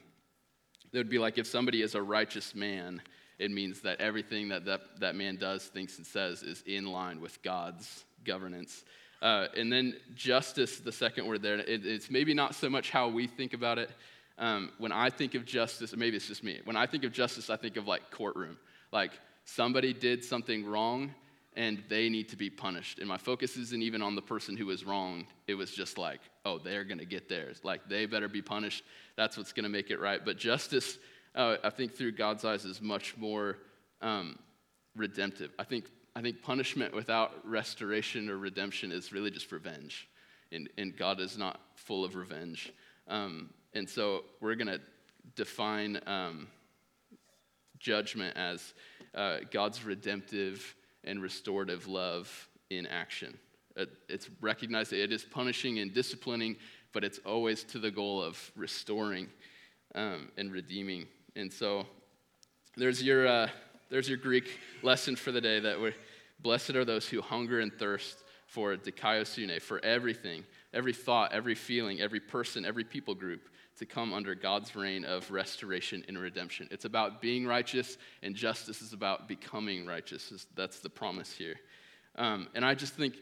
it 0.92 0.98
would 0.98 1.10
be 1.10 1.18
like 1.18 1.38
if 1.38 1.46
somebody 1.46 1.82
is 1.82 1.94
a 1.94 2.02
righteous 2.02 2.54
man, 2.54 3.00
it 3.38 3.50
means 3.50 3.80
that 3.82 4.00
everything 4.00 4.48
that 4.48 4.64
that, 4.64 4.80
that 5.00 5.14
man 5.14 5.36
does, 5.36 5.64
thinks, 5.64 5.98
and 5.98 6.06
says 6.06 6.42
is 6.42 6.62
in 6.66 6.86
line 6.86 7.20
with 7.20 7.42
God's 7.42 8.04
governance. 8.24 8.84
Uh, 9.20 9.46
and 9.56 9.72
then 9.72 9.96
justice, 10.14 10.78
the 10.78 10.92
second 10.92 11.26
word 11.26 11.42
there, 11.42 11.58
it, 11.58 11.84
it's 11.84 12.10
maybe 12.10 12.34
not 12.34 12.54
so 12.54 12.70
much 12.70 12.90
how 12.90 13.08
we 13.08 13.26
think 13.26 13.52
about 13.52 13.78
it. 13.78 13.90
Um, 14.38 14.70
when 14.78 14.92
I 14.92 15.10
think 15.10 15.34
of 15.34 15.44
justice, 15.44 15.94
maybe 15.96 16.16
it's 16.16 16.28
just 16.28 16.44
me. 16.44 16.60
When 16.64 16.76
I 16.76 16.86
think 16.86 17.04
of 17.04 17.12
justice, 17.12 17.50
I 17.50 17.56
think 17.56 17.76
of 17.76 17.88
like 17.88 18.10
courtroom. 18.10 18.56
Like 18.92 19.12
somebody 19.44 19.92
did 19.92 20.24
something 20.24 20.64
wrong 20.64 21.12
and 21.58 21.82
they 21.88 22.08
need 22.08 22.28
to 22.28 22.36
be 22.36 22.48
punished. 22.48 23.00
And 23.00 23.08
my 23.08 23.18
focus 23.18 23.56
isn't 23.56 23.82
even 23.82 24.00
on 24.00 24.14
the 24.14 24.22
person 24.22 24.56
who 24.56 24.66
was 24.66 24.86
wrong. 24.86 25.26
It 25.48 25.54
was 25.54 25.72
just 25.72 25.98
like, 25.98 26.20
oh, 26.44 26.58
they're 26.58 26.84
going 26.84 27.00
to 27.00 27.04
get 27.04 27.28
theirs. 27.28 27.60
Like 27.64 27.88
they 27.88 28.06
better 28.06 28.28
be 28.28 28.40
punished. 28.40 28.84
That's 29.16 29.36
what's 29.36 29.52
going 29.52 29.64
to 29.64 29.68
make 29.68 29.90
it 29.90 29.98
right. 29.98 30.24
But 30.24 30.38
justice, 30.38 30.98
uh, 31.34 31.56
I 31.64 31.70
think 31.70 31.96
through 31.96 32.12
God's 32.12 32.44
eyes, 32.44 32.64
is 32.64 32.80
much 32.80 33.16
more 33.16 33.58
um, 34.00 34.38
redemptive. 34.94 35.50
I 35.58 35.64
think, 35.64 35.86
I 36.14 36.22
think 36.22 36.42
punishment 36.42 36.94
without 36.94 37.32
restoration 37.44 38.30
or 38.30 38.38
redemption 38.38 38.92
is 38.92 39.12
really 39.12 39.32
just 39.32 39.50
revenge. 39.50 40.08
And, 40.52 40.68
and 40.78 40.96
God 40.96 41.18
is 41.18 41.36
not 41.36 41.60
full 41.74 42.04
of 42.04 42.14
revenge. 42.14 42.72
Um, 43.08 43.50
and 43.74 43.88
so 43.88 44.22
we're 44.40 44.54
going 44.54 44.68
to 44.68 44.80
define 45.34 45.98
um, 46.06 46.46
judgment 47.80 48.36
as 48.36 48.74
uh, 49.12 49.38
God's 49.50 49.84
redemptive 49.84 50.76
and 51.08 51.20
restorative 51.20 51.88
love 51.88 52.48
in 52.70 52.86
action. 52.86 53.36
It's 54.08 54.28
recognized 54.40 54.90
that 54.92 55.02
it 55.02 55.12
is 55.12 55.24
punishing 55.24 55.78
and 55.78 55.92
disciplining, 55.92 56.56
but 56.92 57.02
it's 57.02 57.18
always 57.24 57.64
to 57.64 57.78
the 57.78 57.90
goal 57.90 58.22
of 58.22 58.38
restoring 58.54 59.28
um, 59.94 60.28
and 60.36 60.52
redeeming. 60.52 61.06
And 61.34 61.52
so 61.52 61.86
there's 62.76 63.02
your, 63.02 63.26
uh, 63.26 63.48
there's 63.88 64.08
your 64.08 64.18
Greek 64.18 64.58
lesson 64.82 65.16
for 65.16 65.32
the 65.32 65.40
day 65.40 65.60
that 65.60 65.80
we're 65.80 65.94
blessed 66.40 66.70
are 66.70 66.84
those 66.84 67.08
who 67.08 67.22
hunger 67.22 67.60
and 67.60 67.72
thirst 67.72 68.24
for 68.46 68.76
dikaiosune, 68.76 69.60
for 69.62 69.84
everything, 69.84 70.44
every 70.74 70.92
thought, 70.92 71.32
every 71.32 71.54
feeling, 71.54 72.00
every 72.00 72.20
person, 72.20 72.64
every 72.64 72.84
people 72.84 73.14
group 73.14 73.48
to 73.78 73.86
come 73.86 74.12
under 74.12 74.34
God's 74.34 74.74
reign 74.74 75.04
of 75.04 75.30
restoration 75.30 76.04
and 76.08 76.18
redemption. 76.18 76.68
It's 76.70 76.84
about 76.84 77.20
being 77.20 77.46
righteous, 77.46 77.96
and 78.22 78.34
justice 78.34 78.82
is 78.82 78.92
about 78.92 79.28
becoming 79.28 79.86
righteous. 79.86 80.46
That's 80.54 80.80
the 80.80 80.90
promise 80.90 81.32
here. 81.32 81.56
Um, 82.16 82.48
and 82.54 82.64
I 82.64 82.74
just 82.74 82.94
think 82.94 83.14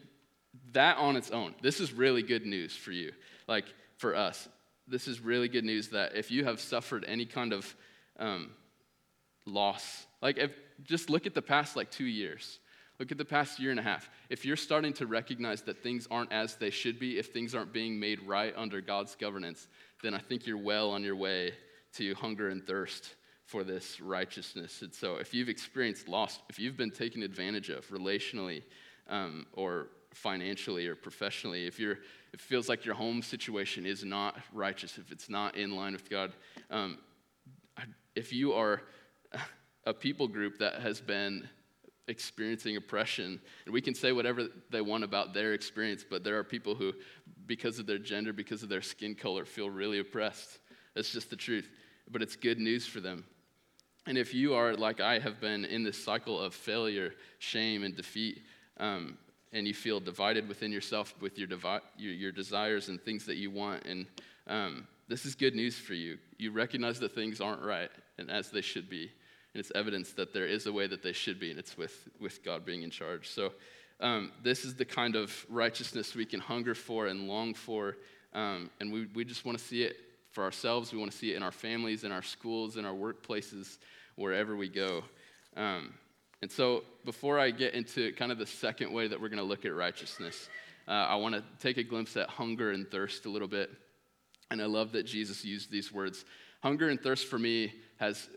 that 0.72 0.96
on 0.96 1.16
its 1.16 1.30
own, 1.30 1.54
this 1.60 1.80
is 1.80 1.92
really 1.92 2.22
good 2.22 2.46
news 2.46 2.74
for 2.74 2.92
you, 2.92 3.12
like 3.46 3.66
for 3.98 4.14
us. 4.14 4.48
This 4.88 5.08
is 5.08 5.20
really 5.20 5.48
good 5.48 5.64
news 5.64 5.88
that 5.88 6.16
if 6.16 6.30
you 6.30 6.44
have 6.44 6.60
suffered 6.60 7.04
any 7.06 7.26
kind 7.26 7.52
of 7.52 7.76
um, 8.18 8.50
loss, 9.44 10.06
like 10.22 10.38
if, 10.38 10.52
just 10.84 11.10
look 11.10 11.26
at 11.26 11.34
the 11.34 11.42
past 11.42 11.76
like 11.76 11.90
two 11.90 12.04
years. 12.06 12.60
Look 12.98 13.12
at 13.12 13.18
the 13.18 13.26
past 13.26 13.60
year 13.60 13.70
and 13.70 13.80
a 13.80 13.82
half. 13.82 14.08
If 14.30 14.46
you're 14.46 14.56
starting 14.56 14.94
to 14.94 15.06
recognize 15.06 15.60
that 15.62 15.82
things 15.82 16.08
aren't 16.10 16.32
as 16.32 16.56
they 16.56 16.70
should 16.70 16.98
be, 16.98 17.18
if 17.18 17.26
things 17.26 17.54
aren't 17.54 17.72
being 17.72 18.00
made 18.00 18.22
right 18.22 18.54
under 18.56 18.80
God's 18.80 19.14
governance, 19.14 19.68
then 20.06 20.14
I 20.14 20.18
think 20.18 20.46
you're 20.46 20.56
well 20.56 20.92
on 20.92 21.02
your 21.02 21.16
way 21.16 21.52
to 21.94 22.14
hunger 22.14 22.48
and 22.48 22.64
thirst 22.64 23.16
for 23.44 23.64
this 23.64 24.00
righteousness. 24.00 24.82
And 24.82 24.94
so, 24.94 25.16
if 25.16 25.34
you've 25.34 25.48
experienced 25.48 26.08
loss, 26.08 26.38
if 26.48 26.60
you've 26.60 26.76
been 26.76 26.92
taken 26.92 27.24
advantage 27.24 27.70
of 27.70 27.84
relationally 27.88 28.62
um, 29.08 29.46
or 29.52 29.88
financially 30.14 30.86
or 30.86 30.94
professionally, 30.94 31.66
if 31.66 31.80
you're, 31.80 31.98
it 32.32 32.40
feels 32.40 32.68
like 32.68 32.84
your 32.84 32.94
home 32.94 33.20
situation 33.20 33.84
is 33.84 34.04
not 34.04 34.36
righteous, 34.52 34.96
if 34.96 35.10
it's 35.10 35.28
not 35.28 35.56
in 35.56 35.74
line 35.74 35.92
with 35.92 36.08
God, 36.08 36.32
um, 36.70 36.98
if 38.14 38.32
you 38.32 38.52
are 38.52 38.82
a 39.86 39.92
people 39.92 40.28
group 40.28 40.58
that 40.58 40.80
has 40.82 41.00
been 41.00 41.48
experiencing 42.08 42.76
oppression. 42.76 43.40
And 43.64 43.74
we 43.74 43.80
can 43.80 43.94
say 43.94 44.12
whatever 44.12 44.46
they 44.70 44.80
want 44.80 45.04
about 45.04 45.34
their 45.34 45.54
experience, 45.54 46.04
but 46.08 46.24
there 46.24 46.38
are 46.38 46.44
people 46.44 46.74
who, 46.74 46.92
because 47.46 47.78
of 47.78 47.86
their 47.86 47.98
gender, 47.98 48.32
because 48.32 48.62
of 48.62 48.68
their 48.68 48.82
skin 48.82 49.14
color, 49.14 49.44
feel 49.44 49.70
really 49.70 49.98
oppressed. 49.98 50.58
That's 50.94 51.10
just 51.10 51.30
the 51.30 51.36
truth. 51.36 51.68
But 52.10 52.22
it's 52.22 52.36
good 52.36 52.58
news 52.58 52.86
for 52.86 53.00
them. 53.00 53.24
And 54.06 54.16
if 54.16 54.32
you 54.32 54.54
are, 54.54 54.74
like 54.74 55.00
I 55.00 55.18
have 55.18 55.40
been, 55.40 55.64
in 55.64 55.82
this 55.82 56.02
cycle 56.02 56.40
of 56.40 56.54
failure, 56.54 57.12
shame, 57.40 57.82
and 57.82 57.96
defeat, 57.96 58.42
um, 58.78 59.18
and 59.52 59.66
you 59.66 59.74
feel 59.74 59.98
divided 59.98 60.48
within 60.48 60.70
yourself 60.70 61.14
with 61.20 61.38
your, 61.38 61.48
devi- 61.48 61.80
your, 61.96 62.12
your, 62.12 62.32
desires 62.32 62.88
and 62.88 63.00
things 63.00 63.26
that 63.26 63.36
you 63.36 63.50
want, 63.50 63.84
and 63.84 64.06
um, 64.46 64.86
this 65.08 65.24
is 65.24 65.34
good 65.34 65.54
news 65.54 65.76
for 65.76 65.94
you. 65.94 66.18
You 66.38 66.52
recognize 66.52 67.00
that 67.00 67.14
things 67.14 67.40
aren't 67.40 67.62
right 67.62 67.90
and 68.18 68.30
as 68.30 68.50
they 68.50 68.60
should 68.60 68.88
be 68.88 69.10
and 69.56 69.60
it's 69.60 69.72
evidence 69.74 70.12
that 70.12 70.34
there 70.34 70.44
is 70.44 70.66
a 70.66 70.72
way 70.72 70.86
that 70.86 71.02
they 71.02 71.14
should 71.14 71.40
be, 71.40 71.48
and 71.48 71.58
it's 71.58 71.78
with, 71.78 72.10
with 72.20 72.44
God 72.44 72.66
being 72.66 72.82
in 72.82 72.90
charge. 72.90 73.30
So, 73.30 73.54
um, 74.00 74.30
this 74.42 74.66
is 74.66 74.74
the 74.74 74.84
kind 74.84 75.16
of 75.16 75.46
righteousness 75.48 76.14
we 76.14 76.26
can 76.26 76.40
hunger 76.40 76.74
for 76.74 77.06
and 77.06 77.26
long 77.26 77.54
for, 77.54 77.96
um, 78.34 78.68
and 78.80 78.92
we, 78.92 79.06
we 79.14 79.24
just 79.24 79.46
want 79.46 79.56
to 79.56 79.64
see 79.64 79.82
it 79.82 79.96
for 80.30 80.44
ourselves. 80.44 80.92
We 80.92 80.98
want 80.98 81.10
to 81.10 81.16
see 81.16 81.32
it 81.32 81.36
in 81.36 81.42
our 81.42 81.52
families, 81.52 82.04
in 82.04 82.12
our 82.12 82.20
schools, 82.20 82.76
in 82.76 82.84
our 82.84 82.92
workplaces, 82.92 83.78
wherever 84.16 84.54
we 84.56 84.68
go. 84.68 85.02
Um, 85.56 85.94
and 86.42 86.52
so, 86.52 86.84
before 87.06 87.38
I 87.38 87.50
get 87.50 87.72
into 87.72 88.12
kind 88.12 88.30
of 88.30 88.36
the 88.36 88.44
second 88.44 88.92
way 88.92 89.08
that 89.08 89.18
we're 89.18 89.30
going 89.30 89.38
to 89.38 89.42
look 89.42 89.64
at 89.64 89.74
righteousness, 89.74 90.50
uh, 90.86 90.90
I 90.90 91.14
want 91.14 91.34
to 91.34 91.42
take 91.60 91.78
a 91.78 91.82
glimpse 91.82 92.14
at 92.18 92.28
hunger 92.28 92.72
and 92.72 92.86
thirst 92.90 93.24
a 93.24 93.30
little 93.30 93.48
bit. 93.48 93.70
And 94.50 94.60
I 94.60 94.66
love 94.66 94.92
that 94.92 95.04
Jesus 95.04 95.46
used 95.46 95.70
these 95.70 95.90
words. 95.90 96.26
Hunger 96.62 96.90
and 96.90 97.00
thirst 97.00 97.26
for 97.28 97.38
me 97.38 97.72
has 97.96 98.28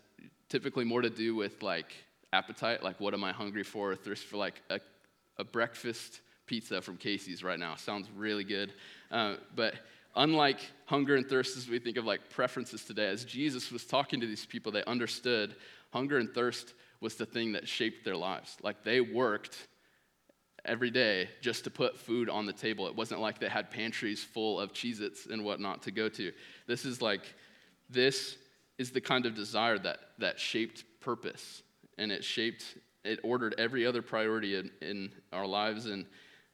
typically 0.49 0.85
more 0.85 1.01
to 1.01 1.09
do 1.09 1.35
with 1.35 1.61
like 1.61 1.93
appetite, 2.33 2.83
like 2.83 2.99
what 2.99 3.13
am 3.13 3.23
I 3.23 3.31
hungry 3.31 3.63
for, 3.63 3.95
thirst 3.95 4.25
for 4.25 4.37
like 4.37 4.61
a, 4.69 4.79
a 5.37 5.43
breakfast 5.43 6.21
pizza 6.45 6.81
from 6.81 6.97
Casey's 6.97 7.43
right 7.43 7.59
now. 7.59 7.75
Sounds 7.75 8.09
really 8.15 8.43
good. 8.43 8.73
Uh, 9.11 9.35
but 9.55 9.75
unlike 10.15 10.59
hunger 10.85 11.15
and 11.15 11.27
thirst 11.27 11.55
as 11.57 11.69
we 11.69 11.79
think 11.79 11.97
of 11.97 12.05
like 12.05 12.29
preferences 12.29 12.83
today, 12.83 13.07
as 13.07 13.23
Jesus 13.23 13.71
was 13.71 13.85
talking 13.85 14.19
to 14.19 14.27
these 14.27 14.45
people, 14.45 14.71
they 14.71 14.83
understood 14.85 15.55
hunger 15.91 16.17
and 16.17 16.33
thirst 16.33 16.73
was 17.01 17.15
the 17.15 17.25
thing 17.25 17.53
that 17.53 17.67
shaped 17.67 18.03
their 18.03 18.17
lives. 18.17 18.57
Like 18.61 18.83
they 18.83 18.99
worked 18.99 19.67
every 20.65 20.91
day 20.91 21.29
just 21.41 21.63
to 21.63 21.69
put 21.69 21.97
food 21.97 22.29
on 22.29 22.45
the 22.45 22.53
table. 22.53 22.87
It 22.87 22.95
wasn't 22.95 23.21
like 23.21 23.39
they 23.39 23.47
had 23.47 23.71
pantries 23.71 24.23
full 24.23 24.59
of 24.59 24.73
Cheez 24.73 24.99
Its 25.01 25.25
and 25.27 25.45
whatnot 25.45 25.83
to 25.83 25.91
go 25.91 26.09
to. 26.09 26.31
This 26.67 26.83
is 26.83 27.01
like, 27.01 27.21
this 27.89 28.35
is 28.79 28.89
the 28.91 29.01
kind 29.01 29.27
of 29.27 29.35
desire 29.35 29.77
that, 29.77 29.99
that 30.17 30.39
shaped 30.39 30.85
purpose 31.01 31.61
and 31.99 32.11
it 32.11 32.23
shaped, 32.23 32.77
it 33.03 33.19
ordered 33.23 33.53
every 33.59 33.85
other 33.85 34.01
priority 34.01 34.55
in, 34.55 34.71
in 34.81 35.11
our 35.33 35.45
lives. 35.45 35.85
And, 35.85 36.05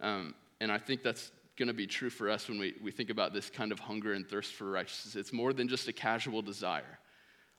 um, 0.02 0.34
and 0.60 0.72
I 0.72 0.80
think 0.80 1.04
that's 1.04 1.32
going 1.56 1.68
to 1.68 1.74
be 1.74 1.88
true 1.88 2.10
for 2.10 2.30
us 2.30 2.50
when 2.50 2.60
we, 2.60 2.74
we 2.84 2.92
think 2.92 3.10
about 3.10 3.32
this 3.32 3.50
kind 3.50 3.72
of 3.72 3.80
hunger 3.80 4.14
and 4.14 4.28
thirst 4.28 4.54
for 4.54 4.70
righteousness. 4.70 5.16
It's 5.16 5.32
more 5.32 5.54
than 5.54 5.68
just 5.68 5.88
a 5.88 5.94
casual 5.94 6.42
desire. 6.42 7.00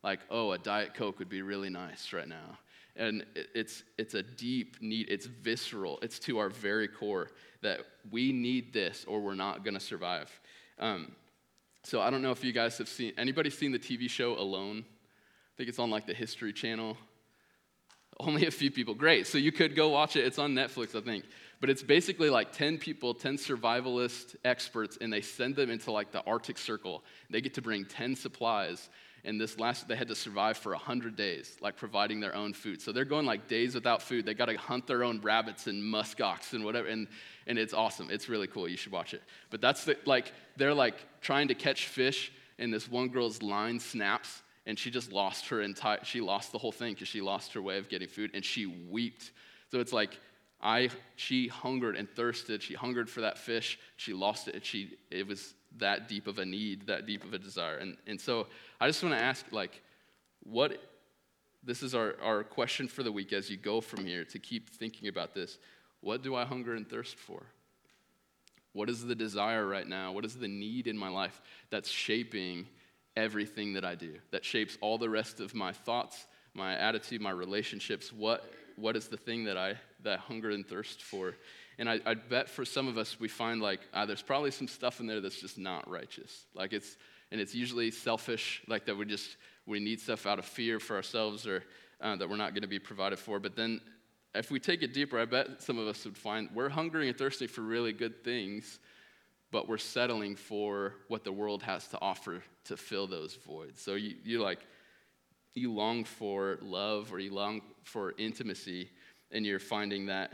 Like, 0.03 0.21
oh, 0.31 0.53
a 0.53 0.59
Diet 0.59 0.95
Coke 0.95 1.21
would 1.21 1.29
be 1.29 1.43
really 1.43 1.71
nice 1.71 2.13
right 2.13 2.29
now. 2.29 2.59
And 2.97 3.25
it's, 3.55 3.85
it's 3.99 4.15
a 4.15 4.23
deep 4.23 4.77
need, 4.81 5.09
it's 5.09 5.27
visceral, 5.27 5.99
it's 6.03 6.19
to 6.21 6.39
our 6.39 6.49
very 6.49 6.89
core 6.89 7.29
that 7.63 7.81
we 8.11 8.33
need 8.33 8.73
this 8.73 9.05
or 9.07 9.21
we're 9.21 9.35
not 9.35 9.65
going 9.65 9.75
to 9.75 9.81
survive. 9.81 10.31
Um, 10.79 11.13
so 11.87 12.01
I 12.01 12.11
don't 12.11 12.21
know 12.21 12.33
if 12.33 12.43
you 12.43 12.53
guys 12.53 12.79
have 12.79 12.89
seen 12.89 13.13
anybody 13.17 13.49
seen 13.49 13.71
the 13.71 13.79
TV 13.79 14.11
show 14.11 14.37
Alone? 14.37 14.85
I 14.85 15.53
think 15.57 15.69
it's 15.69 15.79
on 15.79 15.89
like 15.89 16.05
the 16.05 16.15
History 16.15 16.53
Channel. 16.53 16.97
Only 18.19 18.45
a 18.47 18.51
few 18.51 18.73
people. 18.73 18.93
Great. 18.93 19.29
So 19.29 19.39
you 19.39 19.53
could 19.53 19.77
go 19.77 19.91
watch 19.91 20.17
it. 20.17 20.25
It's 20.25 20.41
on 20.41 20.53
Netflix, 20.53 20.97
I 20.97 21.01
think. 21.01 21.27
But 21.61 21.71
it's 21.71 21.85
basically 21.85 22.29
like 22.29 22.51
10 22.51 22.79
people, 22.79 23.15
10 23.15 23.37
survivalist 23.37 24.35
experts, 24.45 24.99
and 25.01 25.13
they 25.13 25.21
send 25.21 25.55
them 25.55 25.71
into 25.71 25.93
like 25.93 26.11
the 26.11 26.25
Arctic 26.25 26.59
Circle. 26.59 27.05
They 27.31 27.41
get 27.41 27.55
to 27.55 27.63
bring 27.63 27.85
10 27.85 28.17
supplies. 28.17 28.89
And 29.27 29.39
this 29.41 29.59
last, 29.59 29.89
they 29.89 29.97
had 29.97 30.09
to 30.09 30.15
survive 30.15 30.57
for 30.57 30.73
100 30.73 31.17
days, 31.17 31.57
like 31.61 31.77
providing 31.77 32.21
their 32.21 32.35
own 32.35 32.55
food. 32.55 32.81
So 32.81 32.93
they're 32.93 33.05
going 33.05 33.27
like 33.27 33.49
days 33.49 33.75
without 33.75 34.01
food. 34.01 34.25
They 34.25 34.35
got 34.35 34.47
to 34.47 34.57
hunt 34.57 34.87
their 34.87 35.05
own 35.05 35.21
rabbits 35.21 35.67
and 35.67 35.83
muskox 35.83 36.53
and 36.55 36.65
whatever. 36.65 36.89
And 36.89 37.09
and 37.47 37.59
it's 37.59 37.73
awesome. 37.73 38.09
It's 38.11 38.29
really 38.29 38.47
cool. 38.47 38.69
You 38.69 38.77
should 38.77 38.93
watch 38.93 39.15
it. 39.15 39.23
But 39.51 39.61
that's 39.61 39.85
the, 39.85 39.97
like, 40.05 40.33
they're 40.57 40.75
like 40.75 40.97
trying 41.21 41.49
to 41.49 41.55
catch 41.55 41.87
fish, 41.87 42.33
and 42.59 42.73
this 42.73 42.89
one 42.89 43.09
girl's 43.09 43.43
line 43.43 43.79
snaps, 43.79 44.43
and 44.67 44.79
she 44.79 44.91
just 44.91 45.13
lost 45.13 45.49
her 45.49 45.61
entire, 45.61 46.05
she 46.05 46.21
lost 46.21 46.53
the 46.53 46.59
whole 46.59 46.73
thing 46.73 46.95
because 46.95 47.09
she 47.09 47.21
lost 47.21 47.53
her 47.53 47.63
way 47.63 47.79
of 47.79 47.89
getting 47.89 48.09
food, 48.09 48.33
and 48.35 48.45
she 48.45 48.67
wept. 48.67 49.31
So 49.71 49.79
it's 49.79 49.93
like, 49.93 50.19
I, 50.61 50.91
she 51.17 51.49
hungered 51.49 51.97
and 51.97 52.09
thirsted. 52.09 52.63
She 52.63 52.75
hungered 52.75 53.09
for 53.09 53.21
that 53.21 53.39
fish. 53.39 53.79
She 53.97 54.13
lost 54.13 54.49
it. 54.49 54.55
And 54.55 54.65
she, 54.65 54.97
it 55.11 55.27
was 55.27 55.55
that 55.79 56.09
deep 56.09 56.27
of 56.27 56.39
a 56.39 56.45
need, 56.45 56.87
that 56.87 57.07
deep 57.07 57.25
of 57.25 57.33
a 57.33 57.39
desire. 57.39 57.77
And, 57.77 57.97
and 58.07 58.21
so 58.21 58.47
I 58.81 58.87
just 58.87 59.03
want 59.03 59.15
to 59.15 59.21
ask, 59.21 59.45
like, 59.51 59.83
what, 60.43 60.81
this 61.65 61.83
is 61.83 61.95
our, 61.95 62.15
our 62.23 62.45
question 62.45 62.89
for 62.89 63.03
the 63.03 63.13
week 63.13 63.33
as 63.33 63.51
you 63.51 63.57
go 63.57 63.81
from 63.81 64.05
here 64.05 64.25
to 64.25 64.39
keep 64.39 64.71
thinking 64.71 65.09
about 65.09 65.35
this. 65.35 65.59
What 66.01 66.23
do 66.23 66.35
I 66.35 66.45
hunger 66.45 66.75
and 66.75 66.89
thirst 66.89 67.17
for? 67.17 67.43
What 68.73 68.91
is 68.91 69.05
the 69.05 69.15
desire 69.15 69.67
right 69.67 69.89
now? 69.89 70.13
What 70.13 70.25
is 70.25 70.37
the 70.37 70.49
need 70.49 70.87
in 70.87 70.97
my 70.97 71.09
life 71.09 71.41
that's 71.71 71.89
shaping 71.89 72.67
everything 73.17 73.73
that 73.73 73.85
I 73.85 73.95
do, 73.95 74.15
that 74.31 74.45
shapes 74.45 74.77
all 74.83 74.99
the 74.99 75.09
rest 75.09 75.41
of 75.41 75.55
my 75.55 75.73
thoughts, 75.73 76.27
my 76.53 76.75
attitude, 76.77 77.23
my 77.23 77.31
relationships? 77.31 78.13
What, 78.13 78.53
what 78.77 78.95
is 78.95 79.09
the 79.09 79.17
thing 79.17 79.45
that 79.45 79.57
I 79.57 79.77
that 80.03 80.21
hunger 80.21 80.51
and 80.51 80.67
thirst 80.67 81.03
for? 81.03 81.35
And 81.79 81.89
I, 81.91 82.01
I 82.07 82.15
bet 82.15 82.49
for 82.49 82.65
some 82.65 82.89
of 82.89 82.97
us, 82.97 83.21
we 83.21 83.29
find 83.29 83.61
like 83.61 83.81
uh, 83.93 84.07
there's 84.07 84.23
probably 84.23 84.51
some 84.51 84.69
stuff 84.69 85.01
in 85.01 85.07
there 85.07 85.21
that's 85.21 85.41
just 85.41 85.59
not 85.59 85.89
righteous. 85.89 86.47
Like 86.55 86.73
it's, 86.73 86.97
and 87.31 87.41
it's 87.41 87.55
usually 87.55 87.91
selfish, 87.91 88.63
like 88.67 88.87
that 88.87 88.97
we 88.97 89.05
just, 89.05 89.37
we 89.67 89.81
need 89.81 90.01
stuff 90.01 90.27
out 90.27 90.39
of 90.39 90.45
fear 90.45 90.81
for 90.81 90.97
ourselves 90.97 91.47
or 91.47 91.65
uh, 92.01 92.17
that 92.17 92.29
we're 92.29 92.37
not 92.37 92.55
going 92.55 92.63
to 92.63 92.69
be 92.69 92.79
provided 92.79 93.19
for. 93.19 93.39
But 93.39 93.57
then 93.57 93.81
if 94.35 94.51
we 94.51 94.61
take 94.61 94.83
it 94.83 94.95
deeper, 94.95 95.19
I 95.19 95.25
bet 95.25 95.63
some 95.63 95.79
of 95.79 95.87
us 95.87 96.05
would 96.05 96.17
find 96.17 96.49
we're 96.55 96.69
hungry 96.69 97.09
and 97.09 97.17
thirsty 97.17 97.47
for 97.47 97.63
really 97.63 97.93
good 97.93 98.23
things, 98.25 98.79
but 99.51 99.69
we're 99.69 99.79
settling 99.79 100.37
for 100.37 100.95
what 101.09 101.25
the 101.25 101.33
world 101.33 101.63
has 101.63 101.89
to 101.89 102.01
offer 102.01 102.43
to 102.65 102.77
fill 102.77 103.07
those 103.07 103.35
voids. 103.35 103.83
So 103.83 103.95
you, 103.95 104.17
you 104.25 104.43
like, 104.43 104.61
you 105.55 105.73
long 105.73 106.05
for 106.05 106.59
love 106.63 107.13
or 107.13 107.19
you 107.19 107.33
long 107.33 107.63
for 107.83 108.15
intimacy, 108.19 108.91
and 109.33 109.45
you're 109.45 109.59
finding 109.59 110.07
that 110.07 110.33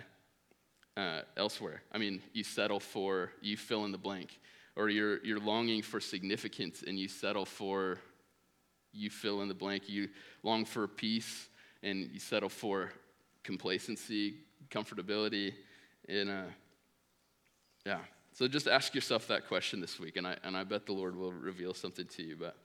uh, 0.97 1.21
elsewhere. 1.37 1.83
I 1.93 1.99
mean, 1.99 2.23
you 2.33 2.45
settle 2.45 2.81
for, 2.81 3.31
you 3.41 3.57
fill 3.57 3.85
in 3.85 3.93
the 3.93 3.99
blank. 3.99 4.39
Or 4.75 4.89
you're, 4.89 5.23
you're 5.25 5.41
longing 5.41 5.83
for 5.83 6.01
significance 6.01 6.83
and 6.87 6.99
you 6.99 7.09
settle 7.09 7.45
for, 7.45 7.99
you 8.93 9.11
fill 9.11 9.43
in 9.43 9.49
the 9.49 9.55
blank. 9.55 9.89
You 9.89 10.09
long 10.43 10.65
for 10.65 10.89
peace 10.89 11.49
and 11.83 12.09
you 12.13 12.19
settle 12.19 12.49
for 12.49 12.91
complacency, 13.43 14.37
comfortability, 14.71 15.53
in 16.09 16.29
a, 16.29 16.47
yeah. 17.85 17.99
So 18.33 18.49
just 18.49 18.67
ask 18.67 18.95
yourself 18.95 19.29
that 19.29 19.47
question 19.47 19.81
this 19.81 20.01
week, 20.01 20.17
and 20.17 20.27
I, 20.27 20.37
and 20.43 20.57
I 20.57 20.65
bet 20.65 20.87
the 20.87 20.93
Lord 20.93 21.17
will 21.17 21.33
reveal 21.33 21.75
something 21.75 22.07
to 22.07 22.23
you. 22.23 22.37
But 22.37 22.57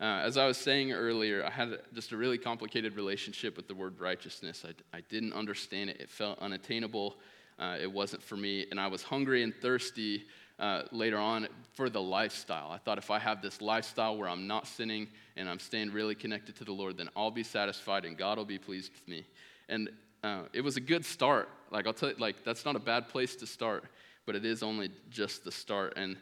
uh, 0.00 0.20
as 0.24 0.36
I 0.36 0.46
was 0.46 0.56
saying 0.56 0.92
earlier, 0.92 1.44
I 1.44 1.50
had 1.50 1.78
just 1.92 2.12
a 2.12 2.16
really 2.16 2.38
complicated 2.38 2.94
relationship 2.94 3.56
with 3.56 3.66
the 3.66 3.74
word 3.74 3.98
righteousness. 3.98 4.64
I, 4.64 4.96
I 4.96 5.00
didn't 5.08 5.32
understand 5.32 5.90
it, 5.90 6.00
it 6.00 6.10
felt 6.10 6.38
unattainable. 6.38 7.16
Uh, 7.60 7.76
it 7.80 7.92
wasn't 7.92 8.22
for 8.22 8.36
me. 8.36 8.66
And 8.70 8.80
I 8.80 8.88
was 8.88 9.02
hungry 9.02 9.42
and 9.42 9.54
thirsty 9.54 10.24
uh, 10.58 10.82
later 10.90 11.18
on 11.18 11.46
for 11.74 11.88
the 11.88 12.00
lifestyle. 12.00 12.70
I 12.70 12.78
thought 12.78 12.98
if 12.98 13.10
I 13.10 13.18
have 13.18 13.42
this 13.42 13.60
lifestyle 13.60 14.16
where 14.16 14.28
I'm 14.28 14.46
not 14.46 14.66
sinning 14.66 15.08
and 15.36 15.48
I'm 15.48 15.58
staying 15.58 15.92
really 15.92 16.14
connected 16.14 16.56
to 16.56 16.64
the 16.64 16.72
Lord, 16.72 16.96
then 16.96 17.08
I'll 17.14 17.30
be 17.30 17.42
satisfied 17.42 18.04
and 18.04 18.16
God 18.16 18.38
will 18.38 18.44
be 18.44 18.58
pleased 18.58 18.90
with 18.92 19.06
me. 19.06 19.26
And 19.68 19.90
uh, 20.24 20.42
it 20.52 20.62
was 20.62 20.76
a 20.76 20.80
good 20.80 21.04
start. 21.04 21.48
Like 21.70 21.86
I'll 21.86 21.92
tell 21.92 22.10
you, 22.10 22.16
like 22.18 22.44
that's 22.44 22.64
not 22.64 22.76
a 22.76 22.80
bad 22.80 23.08
place 23.08 23.36
to 23.36 23.46
start, 23.46 23.84
but 24.26 24.34
it 24.34 24.44
is 24.44 24.62
only 24.62 24.90
just 25.10 25.44
the 25.44 25.52
start. 25.52 25.94
And 25.96 26.16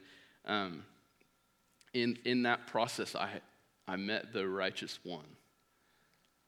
um, 0.44 0.84
in 1.94 2.18
in 2.24 2.42
that 2.42 2.66
process, 2.66 3.14
I 3.16 3.40
I 3.86 3.96
met 3.96 4.32
the 4.32 4.46
righteous 4.46 4.98
one. 5.02 5.24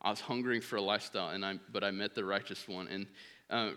I 0.02 0.10
was 0.10 0.20
hungering 0.20 0.60
for 0.60 0.76
a 0.76 0.82
lifestyle, 0.82 1.30
and 1.30 1.44
I 1.44 1.58
but 1.72 1.82
I 1.82 1.90
met 1.90 2.14
the 2.14 2.24
righteous 2.24 2.68
one. 2.68 2.88
And 2.88 3.06
uh, 3.48 3.70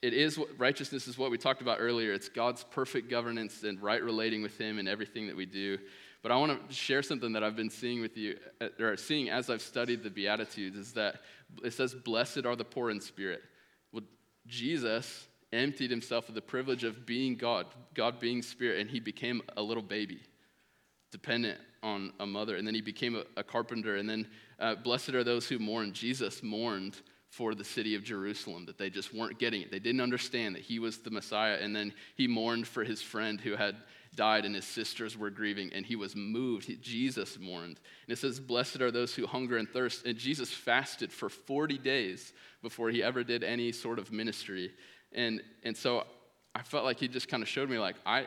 it 0.00 0.14
is 0.14 0.38
righteousness 0.58 1.08
is 1.08 1.18
what 1.18 1.30
we 1.30 1.38
talked 1.38 1.60
about 1.60 1.78
earlier. 1.80 2.12
It's 2.12 2.28
God's 2.28 2.64
perfect 2.64 3.10
governance 3.10 3.64
and 3.64 3.82
right 3.82 4.02
relating 4.02 4.42
with 4.42 4.58
Him 4.58 4.78
in 4.78 4.86
everything 4.86 5.26
that 5.26 5.36
we 5.36 5.46
do. 5.46 5.78
But 6.22 6.32
I 6.32 6.36
want 6.36 6.68
to 6.68 6.74
share 6.74 7.02
something 7.02 7.32
that 7.32 7.44
I've 7.44 7.56
been 7.56 7.70
seeing 7.70 8.00
with 8.00 8.16
you, 8.16 8.38
uh, 8.60 8.68
or 8.80 8.96
seeing 8.96 9.28
as 9.28 9.50
I've 9.50 9.62
studied 9.62 10.02
the 10.02 10.10
Beatitudes, 10.10 10.76
is 10.76 10.92
that 10.92 11.22
it 11.64 11.72
says, 11.72 11.94
"Blessed 11.94 12.44
are 12.44 12.56
the 12.56 12.64
poor 12.64 12.90
in 12.90 13.00
spirit." 13.00 13.42
Well, 13.92 14.04
Jesus 14.46 15.28
emptied 15.52 15.90
himself 15.90 16.28
of 16.28 16.34
the 16.34 16.42
privilege 16.42 16.84
of 16.84 17.06
being 17.06 17.34
God, 17.34 17.66
God 17.94 18.20
being 18.20 18.42
spirit, 18.42 18.80
and 18.80 18.90
he 18.90 19.00
became 19.00 19.42
a 19.56 19.62
little 19.62 19.82
baby, 19.82 20.20
dependent 21.10 21.58
on 21.82 22.12
a 22.20 22.26
mother, 22.26 22.56
and 22.56 22.66
then 22.66 22.74
he 22.74 22.82
became 22.82 23.16
a, 23.16 23.24
a 23.36 23.42
carpenter, 23.42 23.96
and 23.96 24.08
then 24.08 24.26
uh, 24.58 24.74
blessed 24.74 25.10
are 25.10 25.24
those 25.24 25.48
who 25.48 25.58
mourn. 25.58 25.92
Jesus 25.92 26.42
mourned 26.42 27.00
for 27.30 27.54
the 27.54 27.64
city 27.64 27.94
of 27.94 28.02
Jerusalem, 28.02 28.66
that 28.66 28.78
they 28.78 28.90
just 28.90 29.12
weren't 29.12 29.38
getting 29.38 29.62
it. 29.62 29.70
They 29.70 29.78
didn't 29.78 30.00
understand 30.00 30.54
that 30.54 30.62
he 30.62 30.78
was 30.78 30.98
the 30.98 31.10
Messiah. 31.10 31.58
And 31.60 31.76
then 31.76 31.92
he 32.16 32.26
mourned 32.26 32.66
for 32.66 32.84
his 32.84 33.02
friend 33.02 33.40
who 33.40 33.54
had 33.54 33.76
died 34.14 34.44
and 34.44 34.54
his 34.54 34.64
sisters 34.64 35.16
were 35.16 35.30
grieving, 35.30 35.70
and 35.72 35.84
he 35.84 35.94
was 35.94 36.16
moved. 36.16 36.64
He, 36.64 36.76
Jesus 36.76 37.38
mourned. 37.38 37.78
And 38.06 38.12
it 38.12 38.18
says, 38.18 38.40
Blessed 38.40 38.80
are 38.80 38.90
those 38.90 39.14
who 39.14 39.26
hunger 39.26 39.58
and 39.58 39.68
thirst. 39.68 40.06
And 40.06 40.16
Jesus 40.16 40.50
fasted 40.50 41.12
for 41.12 41.28
40 41.28 41.78
days 41.78 42.32
before 42.62 42.90
he 42.90 43.02
ever 43.02 43.22
did 43.22 43.44
any 43.44 43.72
sort 43.72 43.98
of 43.98 44.10
ministry. 44.10 44.72
And, 45.12 45.42
and 45.62 45.76
so 45.76 46.04
I 46.54 46.62
felt 46.62 46.84
like 46.84 46.98
he 46.98 47.08
just 47.08 47.28
kind 47.28 47.42
of 47.42 47.48
showed 47.48 47.68
me, 47.68 47.78
like, 47.78 47.96
I. 48.06 48.26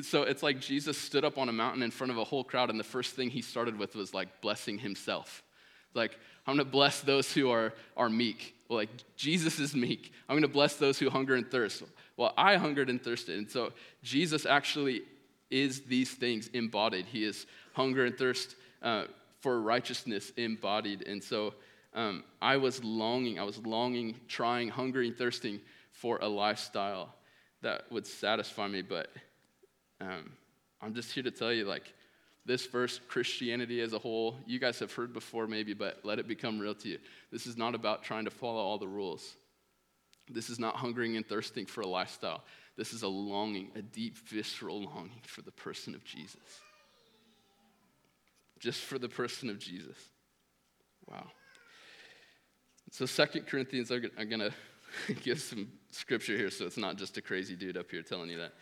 So 0.00 0.22
it's 0.22 0.44
like 0.44 0.60
Jesus 0.60 0.96
stood 0.96 1.24
up 1.24 1.38
on 1.38 1.48
a 1.48 1.52
mountain 1.52 1.82
in 1.82 1.90
front 1.90 2.12
of 2.12 2.18
a 2.18 2.24
whole 2.24 2.44
crowd, 2.44 2.70
and 2.70 2.78
the 2.78 2.84
first 2.84 3.16
thing 3.16 3.30
he 3.30 3.42
started 3.42 3.76
with 3.76 3.96
was 3.96 4.14
like 4.14 4.40
blessing 4.40 4.78
himself. 4.78 5.42
Like, 5.94 6.18
I'm 6.46 6.58
to 6.58 6.64
bless 6.64 7.00
those 7.00 7.32
who 7.32 7.50
are, 7.50 7.72
are 7.96 8.08
meek. 8.08 8.54
Well, 8.68 8.78
like, 8.78 8.90
Jesus 9.16 9.58
is 9.58 9.74
meek. 9.74 10.12
I'm 10.28 10.40
to 10.40 10.48
bless 10.48 10.76
those 10.76 10.98
who 10.98 11.10
hunger 11.10 11.34
and 11.34 11.50
thirst. 11.50 11.82
Well, 12.16 12.34
I 12.36 12.56
hungered 12.56 12.90
and 12.90 13.02
thirsted. 13.02 13.38
And 13.38 13.50
so, 13.50 13.72
Jesus 14.02 14.46
actually 14.46 15.02
is 15.50 15.82
these 15.82 16.10
things 16.10 16.48
embodied. 16.48 17.06
He 17.06 17.24
is 17.24 17.46
hunger 17.72 18.04
and 18.04 18.16
thirst 18.16 18.56
uh, 18.82 19.04
for 19.40 19.60
righteousness 19.60 20.32
embodied. 20.36 21.06
And 21.06 21.22
so, 21.22 21.54
um, 21.94 22.24
I 22.40 22.56
was 22.58 22.84
longing, 22.84 23.38
I 23.38 23.44
was 23.44 23.58
longing, 23.58 24.16
trying, 24.28 24.68
hungry, 24.68 25.08
and 25.08 25.16
thirsting 25.16 25.60
for 25.92 26.18
a 26.20 26.28
lifestyle 26.28 27.14
that 27.62 27.90
would 27.90 28.06
satisfy 28.06 28.68
me. 28.68 28.82
But 28.82 29.08
um, 30.00 30.32
I'm 30.80 30.94
just 30.94 31.12
here 31.12 31.22
to 31.22 31.30
tell 31.30 31.52
you, 31.52 31.64
like, 31.64 31.92
this 32.48 32.66
verse, 32.66 32.98
Christianity 33.08 33.82
as 33.82 33.92
a 33.92 33.98
whole, 33.98 34.38
you 34.46 34.58
guys 34.58 34.78
have 34.78 34.90
heard 34.90 35.12
before 35.12 35.46
maybe, 35.46 35.74
but 35.74 36.00
let 36.02 36.18
it 36.18 36.26
become 36.26 36.58
real 36.58 36.74
to 36.76 36.88
you. 36.88 36.98
This 37.30 37.46
is 37.46 37.58
not 37.58 37.74
about 37.74 38.02
trying 38.02 38.24
to 38.24 38.30
follow 38.30 38.58
all 38.58 38.78
the 38.78 38.88
rules. 38.88 39.36
This 40.30 40.48
is 40.48 40.58
not 40.58 40.74
hungering 40.74 41.16
and 41.16 41.28
thirsting 41.28 41.66
for 41.66 41.82
a 41.82 41.86
lifestyle. 41.86 42.42
This 42.74 42.94
is 42.94 43.02
a 43.02 43.08
longing, 43.08 43.70
a 43.76 43.82
deep, 43.82 44.16
visceral 44.26 44.82
longing 44.82 45.20
for 45.24 45.42
the 45.42 45.52
person 45.52 45.94
of 45.94 46.02
Jesus. 46.04 46.40
Just 48.58 48.80
for 48.80 48.98
the 48.98 49.10
person 49.10 49.50
of 49.50 49.58
Jesus. 49.58 49.98
Wow. 51.06 51.26
So, 52.90 53.04
Second 53.04 53.46
Corinthians, 53.46 53.90
I'm 53.90 54.28
going 54.30 54.40
to 55.06 55.14
give 55.14 55.40
some 55.40 55.68
scripture 55.90 56.36
here 56.36 56.50
so 56.50 56.64
it's 56.64 56.78
not 56.78 56.96
just 56.96 57.18
a 57.18 57.22
crazy 57.22 57.56
dude 57.56 57.76
up 57.76 57.90
here 57.90 58.02
telling 58.02 58.30
you 58.30 58.38
that. 58.38 58.52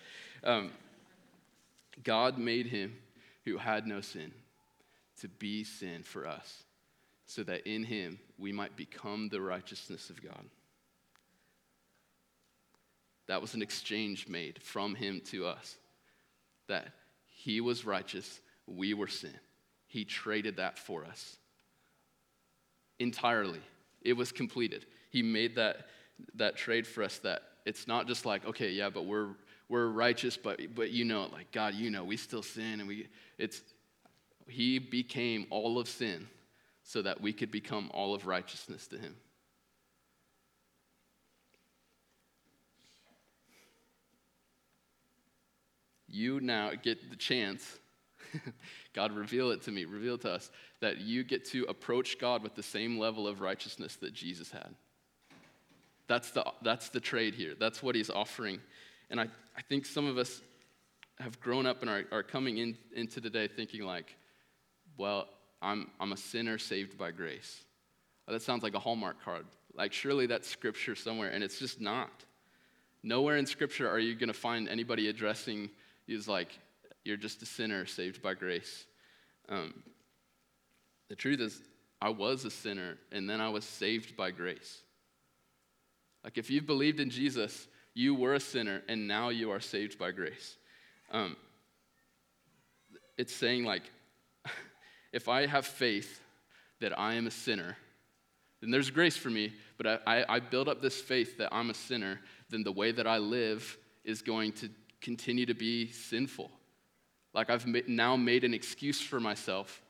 Um, 0.43 0.73
God 2.03 2.37
made 2.37 2.67
him 2.67 2.97
who 3.47 3.57
had 3.57 3.87
no 3.87 4.03
sin 4.03 4.33
to 5.21 5.29
be 5.29 5.65
sin 5.65 6.03
for 6.03 6.27
us, 6.27 6.65
so 7.25 7.43
that 7.45 7.67
in 7.67 7.85
him 7.85 8.19
we 8.37 8.53
might 8.53 8.77
become 8.77 9.31
the 9.31 9.41
righteousness 9.41 10.11
of 10.11 10.23
God. 10.23 10.45
That 13.29 13.41
was 13.41 13.55
an 13.55 13.63
exchange 13.63 14.29
made 14.29 14.63
from 14.63 14.95
him 14.95 15.23
to 15.31 15.47
us. 15.47 15.77
That 16.69 16.89
he 17.25 17.61
was 17.63 17.87
righteous, 17.87 18.41
we 18.67 18.93
were 18.93 19.09
sin. 19.09 19.35
He 19.87 20.05
traded 20.05 20.57
that 20.57 20.79
for 20.79 21.05
us 21.05 21.39
entirely. 22.99 23.61
It 24.03 24.15
was 24.15 24.33
completed. 24.33 24.87
He 25.11 25.23
made 25.23 25.57
that, 25.57 25.87
that 26.35 26.57
trade 26.57 26.87
for 26.87 27.03
us 27.03 27.19
that 27.19 27.43
it's 27.67 27.87
not 27.87 28.07
just 28.07 28.25
like, 28.25 28.47
okay, 28.47 28.71
yeah, 28.71 28.89
but 28.89 29.05
we're 29.05 29.35
we're 29.69 29.89
righteous, 29.89 30.37
but, 30.37 30.61
but 30.75 30.91
you 30.91 31.05
know, 31.05 31.29
like 31.33 31.51
God, 31.51 31.75
you 31.75 31.91
know, 31.91 32.05
we 32.05 32.17
still 32.17 32.43
sin 32.43 32.81
and 32.81 32.89
we, 32.89 33.09
it's, 33.39 33.63
he 34.49 34.79
became 34.79 35.47
all 35.51 35.79
of 35.79 35.89
sin 35.89 36.29
so 36.85 37.03
that 37.03 37.21
we 37.21 37.33
could 37.33 37.51
become 37.51 37.91
all 37.93 38.15
of 38.15 38.27
righteousness 38.27 38.87
to 38.89 38.99
him. 38.99 39.17
You 46.09 46.41
now 46.41 46.71
get 46.81 47.11
the 47.11 47.17
chance, 47.17 47.81
God, 48.95 49.11
reveal 49.13 49.51
it 49.51 49.63
to 49.63 49.73
me, 49.73 49.85
reveal 49.85 50.15
it 50.15 50.21
to 50.23 50.31
us, 50.31 50.51
that 50.81 50.99
you 50.99 51.25
get 51.25 51.45
to 51.47 51.65
approach 51.65 52.21
God 52.21 52.45
with 52.45 52.55
the 52.55 52.63
same 52.63 52.99
level 52.99 53.27
of 53.27 53.41
righteousness 53.41 53.97
that 53.97 54.15
Jesus 54.15 54.53
had. 54.53 54.77
That's 56.09 56.31
the, 56.31 56.45
that's 56.62 56.88
the 56.90 57.01
trade 57.01 57.35
here. 57.35 57.55
That's 57.59 57.83
what 57.83 57.95
he's 57.95 58.11
offering. 58.11 58.61
And 59.11 59.21
I, 59.21 59.25
I 59.57 59.62
think 59.69 59.87
some 59.87 60.07
of 60.07 60.19
us 60.19 60.40
have 61.19 61.40
grown 61.40 61.66
up 61.66 61.81
and 61.81 61.90
are, 61.90 62.05
are 62.12 62.23
coming 62.23 62.59
in, 62.59 62.77
into 62.95 63.21
today 63.21 63.49
thinking, 63.49 63.83
like, 63.83 64.16
well, 64.97 65.29
I'm, 65.62 65.90
I'm 65.99 66.12
a 66.12 66.16
sinner 66.16 66.59
saved 66.59 66.97
by 66.99 67.11
grace. 67.11 67.64
Well, 68.27 68.35
that 68.35 68.42
sounds 68.42 68.62
like 68.62 68.75
a 68.75 68.79
Hallmark 68.79 69.23
card. 69.25 69.47
Like, 69.75 69.92
surely 69.92 70.27
that's 70.27 70.49
scripture 70.49 70.95
somewhere, 70.95 71.31
and 71.31 71.42
it's 71.42 71.59
just 71.59 71.81
not. 71.81 72.25
Nowhere 73.03 73.37
in 73.37 73.47
scripture 73.47 73.88
are 73.88 73.99
you 73.99 74.14
going 74.14 74.29
to 74.29 74.35
find 74.35 74.69
anybody 74.69 75.09
addressing 75.09 75.71
you 76.07 76.16
as 76.16 76.29
like, 76.29 76.59
you're 77.05 77.16
just 77.16 77.42
a 77.42 77.47
sinner 77.47 77.87
saved 77.87 78.21
by 78.23 78.35
grace. 78.35 78.87
Um, 79.49 79.83
the 81.09 81.14
truth 81.14 81.40
is, 81.40 81.61
I 82.01 82.11
was 82.11 82.45
a 82.45 82.51
sinner, 82.51 82.99
and 83.12 83.31
then 83.31 83.40
I 83.40 83.49
was 83.49 83.64
saved 83.64 84.16
by 84.16 84.31
grace. 84.33 84.83
Like, 86.27 86.39
if 86.39 86.51
you've 86.51 86.67
believed 86.67 86.99
in 86.99 87.09
Jesus, 87.09 87.69
you 87.95 88.12
were 88.12 88.35
a 88.35 88.41
sinner, 88.41 88.83
and 88.89 89.07
now 89.07 89.29
you 89.29 89.53
are 89.53 89.61
saved 89.61 89.97
by 89.97 90.11
grace. 90.11 90.59
Um, 91.12 91.37
it's 93.17 93.33
saying, 93.33 93.65
like, 93.65 93.85
if 95.12 95.29
I 95.29 95.47
have 95.47 95.65
faith 95.65 96.21
that 96.81 96.99
I 96.99 97.15
am 97.15 97.29
a 97.29 97.31
sinner, 97.31 97.77
then 98.61 98.73
there's 98.73 98.91
grace 98.91 99.17
for 99.17 99.31
me, 99.31 99.53
but 99.79 99.87
I, 99.87 99.99
I, 100.05 100.37
I 100.37 100.41
build 100.41 100.69
up 100.69 100.83
this 100.83 101.01
faith 101.01 101.39
that 101.39 101.51
I'm 101.53 101.71
a 101.71 101.75
sinner, 101.75 102.19
then 102.51 102.65
the 102.65 102.73
way 102.73 102.91
that 102.91 103.07
I 103.07 103.19
live 103.19 103.79
is 104.05 104.21
going 104.21 104.51
to 104.55 104.69
continue 105.01 105.47
to 105.47 105.55
be 105.55 105.93
sinful. 105.93 106.51
Like 107.35 107.51
I've 107.51 107.69
now 107.87 108.17
made 108.17 108.43
an 108.43 108.53
excuse 108.53 109.01
for 109.01 109.21
myself 109.21 109.81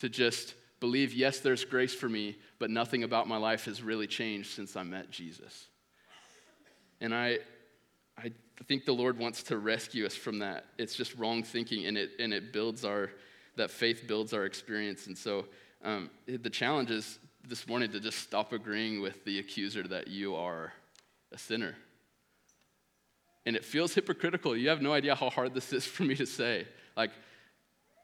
to 0.00 0.10
just 0.10 0.52
believe, 0.82 1.14
yes, 1.14 1.38
there's 1.38 1.64
grace 1.64 1.94
for 1.94 2.08
me, 2.08 2.36
but 2.58 2.68
nothing 2.68 3.04
about 3.04 3.28
my 3.28 3.36
life 3.36 3.66
has 3.66 3.80
really 3.84 4.08
changed 4.08 4.50
since 4.50 4.74
I 4.74 4.82
met 4.82 5.12
Jesus. 5.12 5.68
And 7.00 7.14
I, 7.14 7.38
I 8.18 8.32
think 8.66 8.84
the 8.84 8.92
Lord 8.92 9.16
wants 9.16 9.44
to 9.44 9.58
rescue 9.58 10.04
us 10.04 10.16
from 10.16 10.40
that. 10.40 10.64
It's 10.78 10.96
just 10.96 11.14
wrong 11.14 11.44
thinking, 11.44 11.86
and 11.86 11.96
it, 11.96 12.10
and 12.18 12.34
it 12.34 12.52
builds 12.52 12.84
our, 12.84 13.10
that 13.54 13.70
faith 13.70 14.08
builds 14.08 14.34
our 14.34 14.44
experience. 14.44 15.06
And 15.06 15.16
so 15.16 15.44
um, 15.84 16.10
the 16.26 16.50
challenge 16.50 16.90
is 16.90 17.20
this 17.46 17.68
morning 17.68 17.92
to 17.92 18.00
just 18.00 18.18
stop 18.18 18.52
agreeing 18.52 19.00
with 19.00 19.24
the 19.24 19.38
accuser 19.38 19.84
that 19.84 20.08
you 20.08 20.34
are 20.34 20.72
a 21.30 21.38
sinner. 21.38 21.76
And 23.46 23.54
it 23.54 23.64
feels 23.64 23.94
hypocritical. 23.94 24.56
You 24.56 24.68
have 24.70 24.82
no 24.82 24.92
idea 24.92 25.14
how 25.14 25.30
hard 25.30 25.54
this 25.54 25.72
is 25.72 25.84
for 25.84 26.02
me 26.02 26.16
to 26.16 26.26
say. 26.26 26.66
Like, 26.96 27.12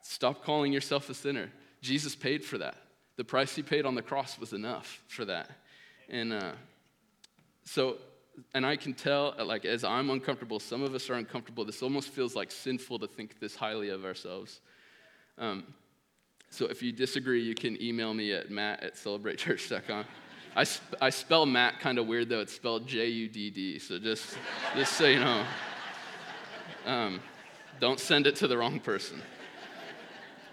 stop 0.02 0.44
calling 0.44 0.72
yourself 0.72 1.10
a 1.10 1.14
sinner. 1.14 1.50
Jesus 1.88 2.14
paid 2.14 2.44
for 2.44 2.58
that. 2.58 2.76
The 3.16 3.24
price 3.24 3.56
he 3.56 3.62
paid 3.62 3.86
on 3.86 3.94
the 3.94 4.02
cross 4.02 4.38
was 4.38 4.52
enough 4.52 5.02
for 5.08 5.24
that. 5.24 5.50
And 6.10 6.34
uh, 6.34 6.52
so 7.64 7.96
and 8.54 8.64
I 8.66 8.76
can 8.76 8.92
tell, 8.92 9.34
like, 9.42 9.64
as 9.64 9.84
I'm 9.84 10.10
uncomfortable, 10.10 10.60
some 10.60 10.82
of 10.82 10.94
us 10.94 11.08
are 11.08 11.14
uncomfortable. 11.14 11.64
This 11.64 11.82
almost 11.82 12.10
feels 12.10 12.36
like 12.36 12.50
sinful 12.50 12.98
to 13.00 13.06
think 13.06 13.40
this 13.40 13.56
highly 13.56 13.88
of 13.88 14.04
ourselves. 14.04 14.60
Um, 15.38 15.64
so 16.50 16.66
if 16.66 16.82
you 16.82 16.92
disagree, 16.92 17.42
you 17.42 17.54
can 17.54 17.80
email 17.82 18.12
me 18.12 18.32
at 18.32 18.50
matt 18.50 18.82
at 18.82 18.94
celebratechurch.com. 18.94 20.04
I, 20.54 20.64
sp- 20.68 21.00
I 21.00 21.10
spell 21.10 21.46
Matt 21.46 21.80
kind 21.80 21.98
of 21.98 22.06
weird 22.06 22.28
though. 22.28 22.40
It's 22.40 22.54
spelled 22.54 22.86
J 22.86 23.06
U 23.06 23.28
D 23.28 23.50
D. 23.50 23.78
So 23.78 23.98
just, 23.98 24.36
just 24.74 24.92
so 24.94 25.06
you 25.06 25.20
know, 25.20 25.44
um, 26.86 27.20
don't 27.80 28.00
send 28.00 28.26
it 28.26 28.36
to 28.36 28.48
the 28.48 28.58
wrong 28.58 28.80
person. 28.80 29.22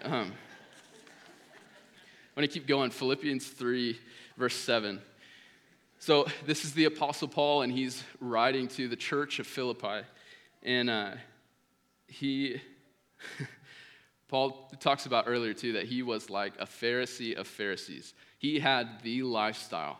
Um, 0.04 0.32
I'm 2.36 2.42
going 2.42 2.50
to 2.50 2.52
keep 2.52 2.66
going. 2.66 2.90
Philippians 2.90 3.46
3, 3.46 3.98
verse 4.36 4.54
7. 4.54 5.00
So 5.98 6.26
this 6.44 6.66
is 6.66 6.74
the 6.74 6.84
Apostle 6.84 7.28
Paul, 7.28 7.62
and 7.62 7.72
he's 7.72 8.04
writing 8.20 8.68
to 8.68 8.88
the 8.88 8.96
church 8.96 9.38
of 9.38 9.46
Philippi. 9.46 10.02
And 10.62 10.90
uh, 10.90 11.12
he, 12.08 12.60
Paul 14.28 14.70
talks 14.80 15.06
about 15.06 15.24
earlier 15.26 15.54
too, 15.54 15.72
that 15.72 15.84
he 15.84 16.02
was 16.02 16.28
like 16.28 16.52
a 16.58 16.66
Pharisee 16.66 17.34
of 17.34 17.46
Pharisees. 17.46 18.12
He 18.36 18.60
had 18.60 19.00
the 19.02 19.22
lifestyle 19.22 19.98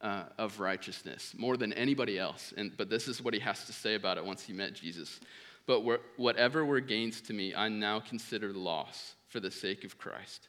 uh, 0.00 0.24
of 0.38 0.58
righteousness 0.58 1.34
more 1.38 1.56
than 1.56 1.72
anybody 1.72 2.18
else. 2.18 2.52
And, 2.56 2.76
but 2.76 2.90
this 2.90 3.06
is 3.06 3.22
what 3.22 3.32
he 3.32 3.38
has 3.38 3.64
to 3.66 3.72
say 3.72 3.94
about 3.94 4.18
it 4.18 4.24
once 4.24 4.42
he 4.42 4.52
met 4.52 4.74
Jesus. 4.74 5.20
But 5.66 5.84
whatever 6.16 6.64
were 6.64 6.80
gains 6.80 7.20
to 7.20 7.32
me, 7.32 7.54
I 7.54 7.68
now 7.68 8.00
consider 8.00 8.52
loss 8.52 9.14
for 9.28 9.38
the 9.38 9.52
sake 9.52 9.84
of 9.84 9.98
Christ. 9.98 10.48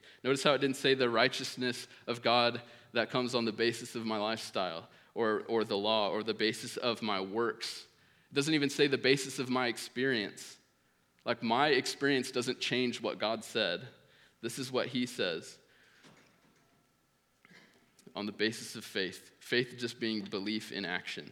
Notice 0.23 0.43
how 0.43 0.53
it 0.53 0.61
didn't 0.61 0.75
say 0.77 0.93
the 0.93 1.09
righteousness 1.09 1.87
of 2.07 2.21
God 2.21 2.61
that 2.93 3.09
comes 3.09 3.33
on 3.33 3.45
the 3.45 3.51
basis 3.51 3.95
of 3.95 4.05
my 4.05 4.17
lifestyle 4.17 4.87
or, 5.15 5.43
or 5.47 5.63
the 5.63 5.77
law 5.77 6.09
or 6.09 6.23
the 6.23 6.33
basis 6.33 6.77
of 6.77 7.01
my 7.01 7.19
works. 7.19 7.85
It 8.31 8.35
doesn't 8.35 8.53
even 8.53 8.69
say 8.69 8.87
the 8.87 8.97
basis 8.97 9.39
of 9.39 9.49
my 9.49 9.67
experience. 9.67 10.57
Like 11.25 11.41
my 11.41 11.69
experience 11.69 12.31
doesn't 12.31 12.59
change 12.59 13.01
what 13.01 13.19
God 13.19 13.43
said. 13.43 13.81
This 14.41 14.59
is 14.59 14.71
what 14.71 14.87
He 14.87 15.05
says 15.05 15.57
on 18.15 18.25
the 18.25 18.31
basis 18.31 18.75
of 18.75 18.83
faith. 18.83 19.31
Faith 19.39 19.75
just 19.77 19.99
being 19.99 20.21
belief 20.21 20.71
in 20.71 20.85
action. 20.85 21.31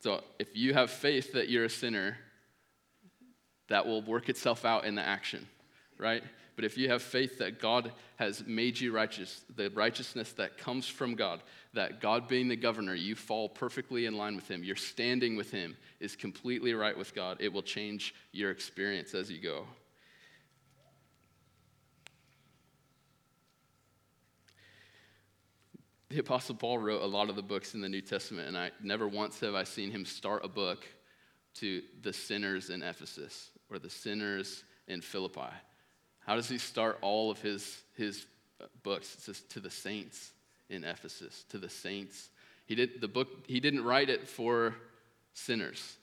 So 0.00 0.22
if 0.38 0.54
you 0.54 0.74
have 0.74 0.90
faith 0.90 1.32
that 1.32 1.48
you're 1.48 1.64
a 1.64 1.70
sinner, 1.70 2.18
that 3.68 3.86
will 3.86 4.02
work 4.02 4.28
itself 4.28 4.64
out 4.64 4.84
in 4.84 4.94
the 4.94 5.02
action, 5.02 5.46
right? 5.98 6.22
But 6.56 6.64
if 6.64 6.78
you 6.78 6.88
have 6.88 7.02
faith 7.02 7.38
that 7.38 7.60
God 7.60 7.92
has 8.16 8.44
made 8.46 8.78
you 8.78 8.92
righteous, 8.92 9.44
the 9.56 9.70
righteousness 9.70 10.32
that 10.32 10.56
comes 10.56 10.86
from 10.86 11.14
God, 11.14 11.42
that 11.72 12.00
God 12.00 12.28
being 12.28 12.48
the 12.48 12.56
governor, 12.56 12.94
you 12.94 13.14
fall 13.14 13.48
perfectly 13.48 14.06
in 14.06 14.16
line 14.16 14.36
with 14.36 14.48
Him, 14.48 14.62
you're 14.62 14.76
standing 14.76 15.36
with 15.36 15.50
Him, 15.50 15.76
is 16.00 16.14
completely 16.14 16.74
right 16.74 16.96
with 16.96 17.14
God, 17.14 17.38
it 17.40 17.52
will 17.52 17.62
change 17.62 18.14
your 18.32 18.50
experience 18.50 19.14
as 19.14 19.30
you 19.30 19.40
go. 19.40 19.66
the 26.14 26.20
Apostle 26.20 26.54
Paul 26.54 26.78
wrote 26.78 27.02
a 27.02 27.06
lot 27.06 27.28
of 27.28 27.34
the 27.34 27.42
books 27.42 27.74
in 27.74 27.80
the 27.80 27.88
New 27.88 28.00
Testament, 28.00 28.46
and 28.46 28.56
I 28.56 28.70
never 28.80 29.08
once 29.08 29.40
have 29.40 29.56
I 29.56 29.64
seen 29.64 29.90
him 29.90 30.04
start 30.04 30.44
a 30.44 30.48
book 30.48 30.86
to 31.54 31.82
the 32.02 32.12
sinners 32.12 32.70
in 32.70 32.82
Ephesus 32.82 33.50
or 33.68 33.80
the 33.80 33.90
sinners 33.90 34.62
in 34.86 35.00
Philippi. 35.00 35.50
How 36.26 36.36
does 36.36 36.48
he 36.48 36.58
start 36.58 36.98
all 37.00 37.30
of 37.30 37.40
his, 37.40 37.82
his 37.96 38.26
books? 38.82 39.14
It 39.14 39.20
says 39.20 39.40
to 39.50 39.60
the 39.60 39.70
saints 39.70 40.32
in 40.70 40.84
Ephesus, 40.84 41.44
to 41.50 41.58
the 41.58 41.68
saints. 41.68 42.30
He 42.66 42.74
did 42.74 43.00
the 43.00 43.08
book, 43.08 43.28
he 43.46 43.60
didn't 43.60 43.84
write 43.84 44.08
it 44.08 44.28
for 44.28 44.74
sinners. 45.34 45.96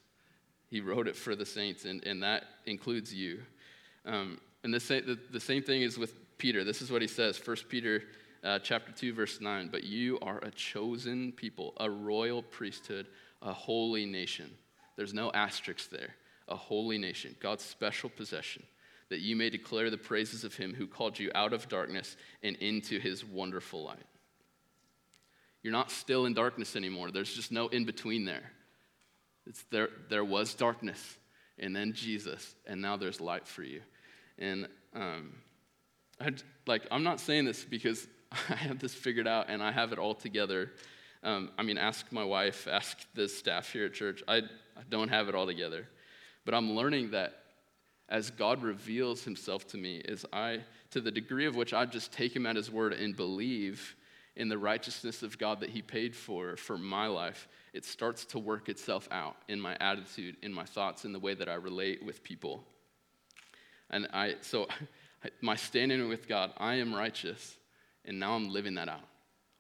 He 0.70 0.80
wrote 0.80 1.08
it 1.08 1.16
for 1.16 1.36
the 1.36 1.46
saints, 1.46 1.86
and, 1.86 2.04
and 2.06 2.24
that 2.24 2.44
includes 2.66 3.14
you. 3.14 3.40
Um, 4.06 4.40
and 4.64 4.74
the, 4.74 4.80
the, 4.80 5.20
the 5.32 5.40
same 5.40 5.64
thing 5.64 5.82
is 5.82 5.98
with 5.98 6.14
Peter. 6.38 6.64
This 6.64 6.82
is 6.82 6.92
what 6.92 7.02
he 7.02 7.08
says, 7.08 7.40
1 7.46 7.58
Peter 7.68 8.04
uh, 8.44 8.60
chapter 8.60 8.92
2, 8.92 9.14
verse 9.14 9.42
9. 9.42 9.70
But 9.72 9.84
you 9.84 10.18
are 10.22 10.40
a 10.40 10.52
chosen 10.52 11.32
people, 11.34 11.74
a 11.80 11.90
royal 11.90 12.42
priesthood, 12.42 13.08
a 13.42 13.54
holy 13.54 14.06
nation. 14.06 14.50
There's 14.96 15.14
no 15.14 15.32
asterisk 15.34 15.90
there. 15.90 16.16
A 16.48 16.56
holy 16.56 16.98
nation, 16.98 17.36
God's 17.40 17.64
special 17.64 18.10
possession, 18.10 18.64
that 19.12 19.20
you 19.20 19.36
may 19.36 19.50
declare 19.50 19.90
the 19.90 19.98
praises 19.98 20.46
of 20.46 20.56
him 20.56 20.74
who 20.74 20.88
called 20.88 21.20
you 21.20 21.30
out 21.36 21.52
of 21.52 21.68
darkness 21.68 22.16
and 22.42 22.56
into 22.56 22.98
his 22.98 23.26
wonderful 23.26 23.84
light. 23.84 24.06
You're 25.62 25.74
not 25.74 25.92
still 25.92 26.26
in 26.26 26.34
darkness 26.34 26.78
anymore. 26.78 27.12
There's 27.12 27.34
just 27.34 27.52
no 27.52 27.68
in 27.68 27.84
between 27.84 28.24
there. 28.24 28.52
It's 29.46 29.64
there, 29.70 29.90
there 30.10 30.24
was 30.24 30.54
darkness, 30.54 31.18
and 31.60 31.76
then 31.76 31.92
Jesus, 31.92 32.56
and 32.66 32.82
now 32.82 32.96
there's 32.96 33.20
light 33.20 33.48
for 33.48 33.64
you. 33.64 33.82
And 34.40 34.70
um, 34.96 35.34
I, 36.22 36.32
like, 36.66 36.84
I'm 36.90 37.04
not 37.04 37.20
saying 37.20 37.44
this 37.44 37.66
because 37.66 38.08
I 38.32 38.56
have 38.56 38.80
this 38.80 38.94
figured 38.94 39.28
out 39.28 39.48
and 39.50 39.62
I 39.62 39.74
have 39.74 39.92
it 39.92 40.00
all 40.00 40.16
together. 40.16 40.72
Um, 41.22 41.52
I 41.58 41.64
mean, 41.64 41.78
ask 41.78 42.10
my 42.14 42.24
wife, 42.24 42.66
ask 42.72 42.98
the 43.14 43.28
staff 43.28 43.74
here 43.74 43.88
at 43.88 43.94
church. 43.94 44.24
I, 44.26 44.38
I 44.38 44.84
don't 44.90 45.10
have 45.10 45.28
it 45.28 45.36
all 45.36 45.46
together. 45.46 45.86
But 46.46 46.54
I'm 46.54 46.72
learning 46.72 47.12
that 47.12 47.41
as 48.12 48.30
God 48.30 48.62
reveals 48.62 49.24
himself 49.24 49.66
to 49.68 49.78
me, 49.78 49.98
is 49.98 50.26
I, 50.34 50.60
to 50.92 51.00
the 51.00 51.12
degree 51.12 51.46
of 51.46 51.56
which 51.56 51.74
I 51.74 51.86
just 51.86 52.12
take 52.12 52.36
him 52.36 52.46
at 52.46 52.58
his 52.58 52.70
word 52.70 52.94
and 52.94 53.16
believe 53.16 53.96
in 54.36 54.50
the 54.50 54.58
righteousness 54.58 55.24
of 55.24 55.38
God 55.38 55.62
that 55.62 55.70
he 55.70 55.82
paid 55.82 56.16
for 56.16 56.58
for 56.58 56.78
my 56.78 57.08
life, 57.08 57.48
it 57.74 57.86
starts 57.86 58.26
to 58.26 58.40
work 58.40 58.70
itself 58.70 59.08
out 59.12 59.38
in 59.48 59.60
my 59.60 59.78
attitude, 59.80 60.36
in 60.42 60.54
my 60.54 60.66
thoughts, 60.66 61.06
in 61.06 61.14
the 61.14 61.20
way 61.20 61.34
that 61.34 61.50
I 61.50 61.56
relate 61.56 62.06
with 62.06 62.22
people. 62.24 62.64
And 63.90 64.08
I, 64.14 64.36
so 64.42 64.68
my 65.42 65.56
standing 65.56 66.08
with 66.10 66.28
God, 66.28 66.52
I 66.58 66.76
am 66.76 66.94
righteous 66.94 67.58
and 68.04 68.20
now 68.20 68.34
I'm 68.34 68.50
living 68.50 68.76
that 68.76 68.90
out. 68.90 69.08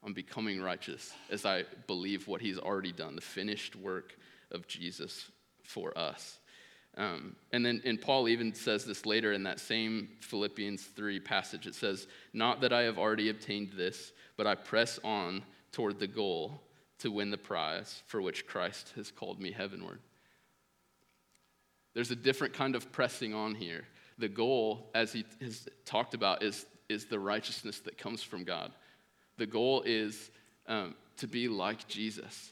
I'm 0.03 0.13
becoming 0.13 0.61
righteous 0.61 1.13
as 1.29 1.45
I 1.45 1.63
believe 1.87 2.27
what 2.27 2.41
he's 2.41 2.57
already 2.57 2.91
done, 2.91 3.15
the 3.15 3.21
finished 3.21 3.75
work 3.75 4.17
of 4.51 4.67
Jesus 4.67 5.29
for 5.63 5.97
us. 5.97 6.39
Um, 6.97 7.35
and 7.53 7.65
then, 7.65 7.81
and 7.85 8.01
Paul 8.01 8.27
even 8.27 8.53
says 8.53 8.83
this 8.83 9.05
later 9.05 9.31
in 9.31 9.43
that 9.43 9.59
same 9.59 10.09
Philippians 10.19 10.83
3 10.83 11.19
passage. 11.21 11.65
It 11.65 11.75
says, 11.75 12.07
Not 12.33 12.61
that 12.61 12.73
I 12.73 12.81
have 12.81 12.97
already 12.97 13.29
obtained 13.29 13.71
this, 13.75 14.11
but 14.35 14.45
I 14.45 14.55
press 14.55 14.99
on 15.03 15.43
toward 15.71 15.99
the 15.99 16.07
goal 16.07 16.61
to 16.99 17.11
win 17.11 17.31
the 17.31 17.37
prize 17.37 18.03
for 18.07 18.21
which 18.21 18.45
Christ 18.45 18.91
has 18.95 19.09
called 19.09 19.39
me 19.39 19.51
heavenward. 19.51 19.99
There's 21.93 22.11
a 22.11 22.15
different 22.15 22.53
kind 22.53 22.75
of 22.75 22.91
pressing 22.91 23.33
on 23.33 23.55
here. 23.55 23.85
The 24.17 24.29
goal, 24.29 24.89
as 24.93 25.13
he 25.13 25.25
has 25.41 25.67
talked 25.85 26.13
about, 26.13 26.43
is 26.43 26.65
is 26.91 27.05
the 27.05 27.19
righteousness 27.19 27.79
that 27.79 27.97
comes 27.97 28.21
from 28.21 28.43
God. 28.43 28.71
The 29.37 29.45
goal 29.45 29.81
is 29.85 30.29
um, 30.67 30.95
to 31.17 31.27
be 31.27 31.47
like 31.47 31.87
Jesus. 31.87 32.51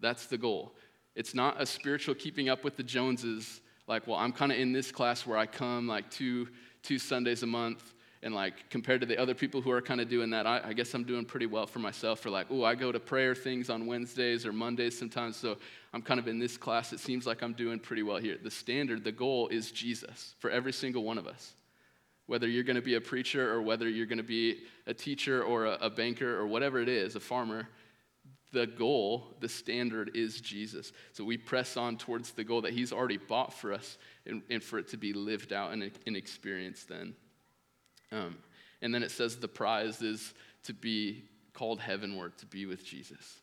That's 0.00 0.26
the 0.26 0.38
goal. 0.38 0.74
It's 1.14 1.34
not 1.34 1.60
a 1.60 1.66
spiritual 1.66 2.14
keeping 2.14 2.48
up 2.48 2.64
with 2.64 2.76
the 2.76 2.82
Joneses, 2.82 3.60
like, 3.86 4.06
well, 4.06 4.16
I'm 4.16 4.32
kind 4.32 4.52
of 4.52 4.58
in 4.58 4.72
this 4.72 4.92
class 4.92 5.26
where 5.26 5.38
I 5.38 5.46
come 5.46 5.88
like 5.88 6.10
two, 6.10 6.48
two 6.82 6.98
Sundays 6.98 7.42
a 7.42 7.46
month, 7.46 7.94
and 8.22 8.34
like 8.34 8.68
compared 8.70 9.00
to 9.00 9.06
the 9.06 9.16
other 9.16 9.34
people 9.34 9.60
who 9.60 9.70
are 9.70 9.80
kind 9.80 10.00
of 10.00 10.08
doing 10.08 10.30
that, 10.30 10.46
I, 10.46 10.60
I, 10.64 10.72
guess 10.72 10.92
I'm 10.92 11.04
doing 11.04 11.24
pretty 11.24 11.46
well 11.46 11.66
for 11.66 11.78
myself. 11.78 12.20
For 12.20 12.30
like, 12.30 12.48
oh, 12.50 12.64
I 12.64 12.74
go 12.74 12.92
to 12.92 13.00
prayer 13.00 13.34
things 13.34 13.70
on 13.70 13.86
Wednesdays 13.86 14.44
or 14.44 14.52
Mondays 14.52 14.98
sometimes, 14.98 15.36
so 15.36 15.56
I'm 15.94 16.02
kind 16.02 16.18
of 16.20 16.28
in 16.28 16.38
this 16.38 16.56
class. 16.56 16.92
It 16.92 17.00
seems 17.00 17.26
like 17.26 17.42
I'm 17.42 17.52
doing 17.52 17.78
pretty 17.78 18.02
well 18.02 18.18
here. 18.18 18.36
The 18.42 18.50
standard, 18.50 19.04
the 19.04 19.12
goal 19.12 19.48
is 19.48 19.70
Jesus 19.70 20.34
for 20.38 20.50
every 20.50 20.72
single 20.72 21.04
one 21.04 21.16
of 21.16 21.26
us 21.26 21.54
whether 22.28 22.46
you're 22.46 22.62
going 22.62 22.76
to 22.76 22.82
be 22.82 22.94
a 22.94 23.00
preacher 23.00 23.50
or 23.50 23.62
whether 23.62 23.88
you're 23.88 24.06
going 24.06 24.18
to 24.18 24.22
be 24.22 24.58
a 24.86 24.92
teacher 24.92 25.42
or 25.42 25.64
a, 25.64 25.78
a, 25.80 25.90
banker 25.90 26.38
or 26.38 26.46
whatever 26.46 26.78
it 26.78 26.88
is, 26.88 27.16
a 27.16 27.20
farmer, 27.20 27.66
the 28.52 28.66
goal, 28.66 29.34
the 29.40 29.48
standard 29.48 30.12
is 30.14 30.40
Jesus. 30.40 30.92
So 31.12 31.24
we 31.24 31.36
press 31.36 31.76
on 31.76 31.96
towards 31.96 32.32
the 32.32 32.44
goal 32.44 32.62
that 32.62 32.72
He's 32.72 32.92
already 32.92 33.18
bought 33.18 33.52
for 33.52 33.72
us 33.72 33.98
and, 34.26 34.42
and 34.50 34.62
for 34.62 34.78
it 34.78 34.88
to 34.88 34.96
be 34.96 35.12
lived 35.12 35.52
out 35.52 35.72
and, 35.72 35.90
and 36.06 36.16
experienced 36.16 36.88
then. 36.88 37.14
Um, 38.10 38.38
and 38.80 38.94
then 38.94 39.02
it 39.02 39.10
says 39.10 39.36
the 39.36 39.48
prize 39.48 40.00
is 40.02 40.34
to 40.64 40.72
be 40.72 41.24
called 41.52 41.80
heavenward, 41.80 42.38
to 42.38 42.46
be 42.46 42.66
with 42.66 42.84
Jesus. 42.84 43.40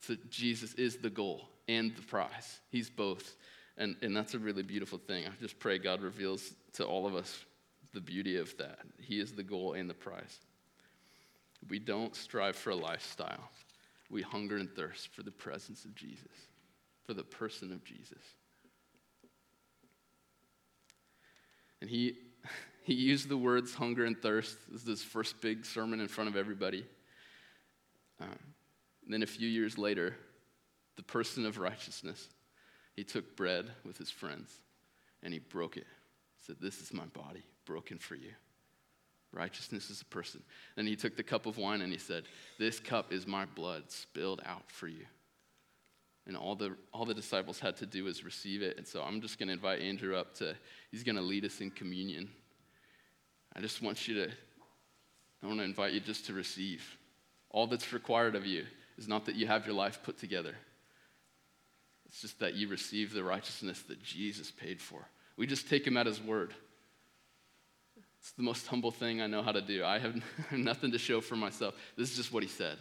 So 0.00 0.14
Jesus 0.28 0.74
is 0.74 0.98
the 0.98 1.10
goal 1.10 1.48
and 1.66 1.96
the 1.96 2.02
prize. 2.02 2.60
He's 2.70 2.90
both. 2.90 3.36
And, 3.76 3.96
and 4.02 4.16
that's 4.16 4.34
a 4.34 4.38
really 4.38 4.62
beautiful 4.62 4.98
thing. 4.98 5.24
I 5.26 5.30
just 5.40 5.58
pray 5.58 5.78
God 5.78 6.02
reveals 6.02 6.54
to 6.74 6.84
all 6.84 7.06
of 7.06 7.16
us 7.16 7.44
the 7.92 8.00
beauty 8.00 8.36
of 8.36 8.56
that. 8.58 8.80
He 9.00 9.18
is 9.18 9.32
the 9.32 9.42
goal 9.42 9.72
and 9.72 9.88
the 9.88 9.94
prize. 9.94 10.38
We 11.68 11.78
don't 11.78 12.14
strive 12.14 12.56
for 12.56 12.70
a 12.70 12.76
lifestyle. 12.76 13.50
We 14.10 14.22
hunger 14.22 14.56
and 14.56 14.70
thirst 14.74 15.08
for 15.14 15.22
the 15.22 15.30
presence 15.30 15.84
of 15.84 15.94
Jesus, 15.94 16.30
for 17.06 17.14
the 17.14 17.22
person 17.22 17.72
of 17.72 17.84
Jesus. 17.84 18.22
And 21.80 21.90
he, 21.90 22.14
he 22.82 22.94
used 22.94 23.28
the 23.28 23.36
words 23.36 23.74
hunger 23.74 24.04
and 24.04 24.20
thirst. 24.20 24.56
This 24.70 24.82
is 24.82 24.88
his 24.88 25.02
first 25.02 25.40
big 25.40 25.64
sermon 25.64 26.00
in 26.00 26.08
front 26.08 26.30
of 26.30 26.36
everybody. 26.36 26.84
Um, 28.20 28.38
then 29.06 29.22
a 29.22 29.26
few 29.26 29.48
years 29.48 29.76
later, 29.76 30.16
the 30.96 31.02
person 31.02 31.44
of 31.44 31.58
righteousness, 31.58 32.28
he 32.94 33.04
took 33.04 33.36
bread 33.36 33.70
with 33.84 33.98
his 33.98 34.10
friends 34.10 34.60
and 35.22 35.32
he 35.32 35.40
broke 35.40 35.76
it. 35.76 35.86
Said, 36.40 36.56
This 36.60 36.80
is 36.80 36.92
my 36.92 37.06
body 37.06 37.42
broken 37.64 37.98
for 37.98 38.14
you. 38.14 38.30
Righteousness 39.34 39.90
is 39.90 40.00
a 40.00 40.04
person. 40.04 40.42
Then 40.76 40.86
he 40.86 40.96
took 40.96 41.16
the 41.16 41.22
cup 41.22 41.46
of 41.46 41.58
wine 41.58 41.82
and 41.82 41.92
he 41.92 41.98
said, 41.98 42.24
This 42.58 42.78
cup 42.78 43.12
is 43.12 43.26
my 43.26 43.44
blood 43.44 43.84
spilled 43.88 44.40
out 44.46 44.70
for 44.70 44.86
you. 44.86 45.06
And 46.26 46.36
all 46.36 46.54
the, 46.54 46.76
all 46.92 47.04
the 47.04 47.14
disciples 47.14 47.58
had 47.58 47.76
to 47.78 47.86
do 47.86 48.04
was 48.04 48.24
receive 48.24 48.62
it. 48.62 48.78
And 48.78 48.86
so 48.86 49.02
I'm 49.02 49.20
just 49.20 49.38
going 49.38 49.48
to 49.48 49.52
invite 49.52 49.80
Andrew 49.80 50.16
up 50.16 50.34
to, 50.36 50.54
he's 50.90 51.02
going 51.02 51.16
to 51.16 51.22
lead 51.22 51.44
us 51.44 51.60
in 51.60 51.70
communion. 51.70 52.30
I 53.54 53.60
just 53.60 53.82
want 53.82 54.08
you 54.08 54.14
to, 54.14 54.30
I 55.42 55.46
want 55.46 55.58
to 55.58 55.64
invite 55.64 55.92
you 55.92 56.00
just 56.00 56.26
to 56.26 56.32
receive. 56.32 56.82
All 57.50 57.66
that's 57.66 57.92
required 57.92 58.36
of 58.36 58.46
you 58.46 58.64
is 58.96 59.06
not 59.06 59.26
that 59.26 59.34
you 59.34 59.46
have 59.46 59.66
your 59.66 59.74
life 59.74 60.02
put 60.02 60.18
together, 60.18 60.54
it's 62.06 62.20
just 62.20 62.38
that 62.38 62.54
you 62.54 62.68
receive 62.68 63.12
the 63.12 63.24
righteousness 63.24 63.82
that 63.88 64.00
Jesus 64.02 64.50
paid 64.50 64.80
for. 64.80 65.08
We 65.36 65.48
just 65.48 65.68
take 65.68 65.84
him 65.84 65.96
at 65.96 66.06
his 66.06 66.22
word. 66.22 66.54
It's 68.24 68.32
the 68.32 68.42
most 68.42 68.66
humble 68.66 68.90
thing 68.90 69.20
I 69.20 69.26
know 69.26 69.42
how 69.42 69.52
to 69.52 69.60
do. 69.60 69.84
I 69.84 69.98
have 69.98 70.16
nothing 70.50 70.92
to 70.92 70.98
show 70.98 71.20
for 71.20 71.36
myself. 71.36 71.74
This 71.94 72.10
is 72.10 72.16
just 72.16 72.32
what 72.32 72.42
he 72.42 72.48
said. 72.48 72.78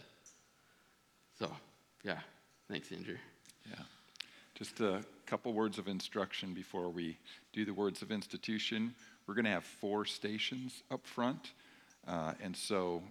So, 1.37 1.51
yeah. 2.01 2.19
Thanks, 2.71 2.93
Andrew. 2.93 3.17
Yeah. 3.69 3.83
Just 4.55 4.79
a 4.79 5.03
couple 5.25 5.51
words 5.51 5.77
of 5.77 5.89
instruction 5.89 6.53
before 6.53 6.87
we 6.87 7.17
do 7.51 7.65
the 7.65 7.73
words 7.73 8.01
of 8.01 8.09
institution. 8.09 8.95
We're 9.27 9.33
going 9.33 9.43
to 9.43 9.51
have 9.51 9.65
four 9.65 10.05
stations 10.05 10.81
up 10.89 11.05
front. 11.05 11.51
Uh, 12.07 12.35
and 12.41 12.55
so, 12.55 13.03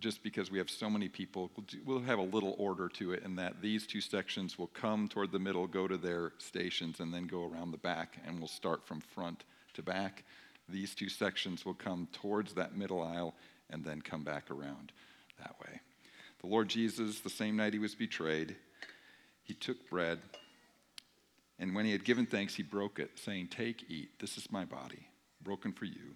just 0.00 0.24
because 0.24 0.50
we 0.50 0.58
have 0.58 0.68
so 0.68 0.90
many 0.90 1.08
people, 1.08 1.52
we'll, 1.56 1.66
do, 1.68 1.78
we'll 1.86 2.00
have 2.00 2.18
a 2.18 2.22
little 2.22 2.56
order 2.58 2.88
to 2.88 3.12
it 3.12 3.22
in 3.22 3.36
that 3.36 3.62
these 3.62 3.86
two 3.86 4.00
sections 4.00 4.58
will 4.58 4.66
come 4.66 5.06
toward 5.06 5.30
the 5.30 5.38
middle, 5.38 5.68
go 5.68 5.86
to 5.86 5.96
their 5.96 6.32
stations, 6.38 6.98
and 6.98 7.14
then 7.14 7.28
go 7.28 7.44
around 7.44 7.70
the 7.70 7.78
back, 7.78 8.16
and 8.26 8.40
we'll 8.40 8.48
start 8.48 8.84
from 8.84 9.00
front 9.00 9.44
to 9.74 9.84
back. 9.84 10.24
These 10.68 10.94
two 10.94 11.08
sections 11.08 11.64
will 11.64 11.74
come 11.74 12.08
towards 12.12 12.54
that 12.54 12.76
middle 12.76 13.02
aisle 13.02 13.34
and 13.70 13.84
then 13.84 14.00
come 14.00 14.22
back 14.22 14.50
around 14.50 14.92
that 15.38 15.56
way. 15.60 15.80
The 16.40 16.48
Lord 16.48 16.68
Jesus, 16.68 17.20
the 17.20 17.30
same 17.30 17.56
night 17.56 17.72
he 17.72 17.78
was 17.78 17.94
betrayed, 17.94 18.56
he 19.42 19.54
took 19.54 19.88
bread, 19.88 20.18
and 21.58 21.74
when 21.74 21.84
he 21.84 21.92
had 21.92 22.04
given 22.04 22.26
thanks, 22.26 22.54
he 22.54 22.62
broke 22.62 22.98
it, 22.98 23.12
saying, 23.18 23.48
Take, 23.48 23.84
eat, 23.88 24.18
this 24.18 24.36
is 24.36 24.52
my 24.52 24.64
body, 24.64 25.08
broken 25.42 25.72
for 25.72 25.86
you. 25.86 26.14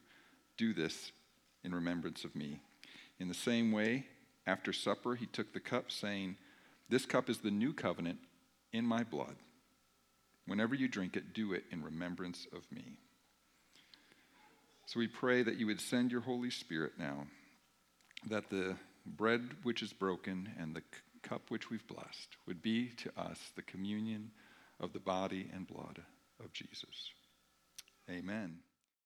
Do 0.57 0.75
this 0.75 1.13
in 1.65 1.75
remembrance 1.75 2.25
of 2.25 2.35
me. 2.37 2.61
In 3.19 3.29
the 3.29 3.35
same 3.35 3.73
way, 3.73 4.07
after 4.47 4.73
supper, 4.73 5.15
he 5.15 5.27
took 5.27 5.53
the 5.53 5.61
cup, 5.61 5.91
saying, 5.91 6.37
This 6.89 7.07
cup 7.07 7.31
is 7.31 7.39
the 7.39 7.51
new 7.51 7.73
covenant 7.73 8.19
in 8.73 8.85
my 8.85 9.03
blood. 9.03 9.37
Whenever 10.47 10.75
you 10.75 10.89
drink 10.89 11.17
it, 11.17 11.33
do 11.33 11.53
it 11.53 11.65
in 11.71 11.83
remembrance 11.83 12.47
of 12.53 12.63
me. 12.71 12.99
So 14.91 14.99
we 14.99 15.07
pray 15.07 15.45
that 15.45 15.55
you 15.55 15.69
would 15.69 15.81
send 15.81 16.11
your 16.11 16.21
Holy 16.21 16.51
Spirit 16.51 16.95
now, 16.99 17.29
that 18.29 18.51
the 18.51 18.75
bread 19.07 19.49
which 19.63 19.83
is 19.83 19.93
broken 19.93 20.53
and 20.59 20.75
the 20.75 20.83
cup 21.23 21.43
which 21.49 21.71
we've 21.71 21.87
blessed 21.87 22.37
would 22.49 22.61
be 22.61 22.89
to 22.97 23.13
us 23.17 23.39
the 23.55 23.63
communion 23.63 24.33
of 24.81 24.93
the 24.93 24.99
body 24.99 25.49
and 25.55 25.65
blood 25.65 26.01
of 26.43 26.53
Jesus. 26.53 27.09
Amen. 28.11 28.59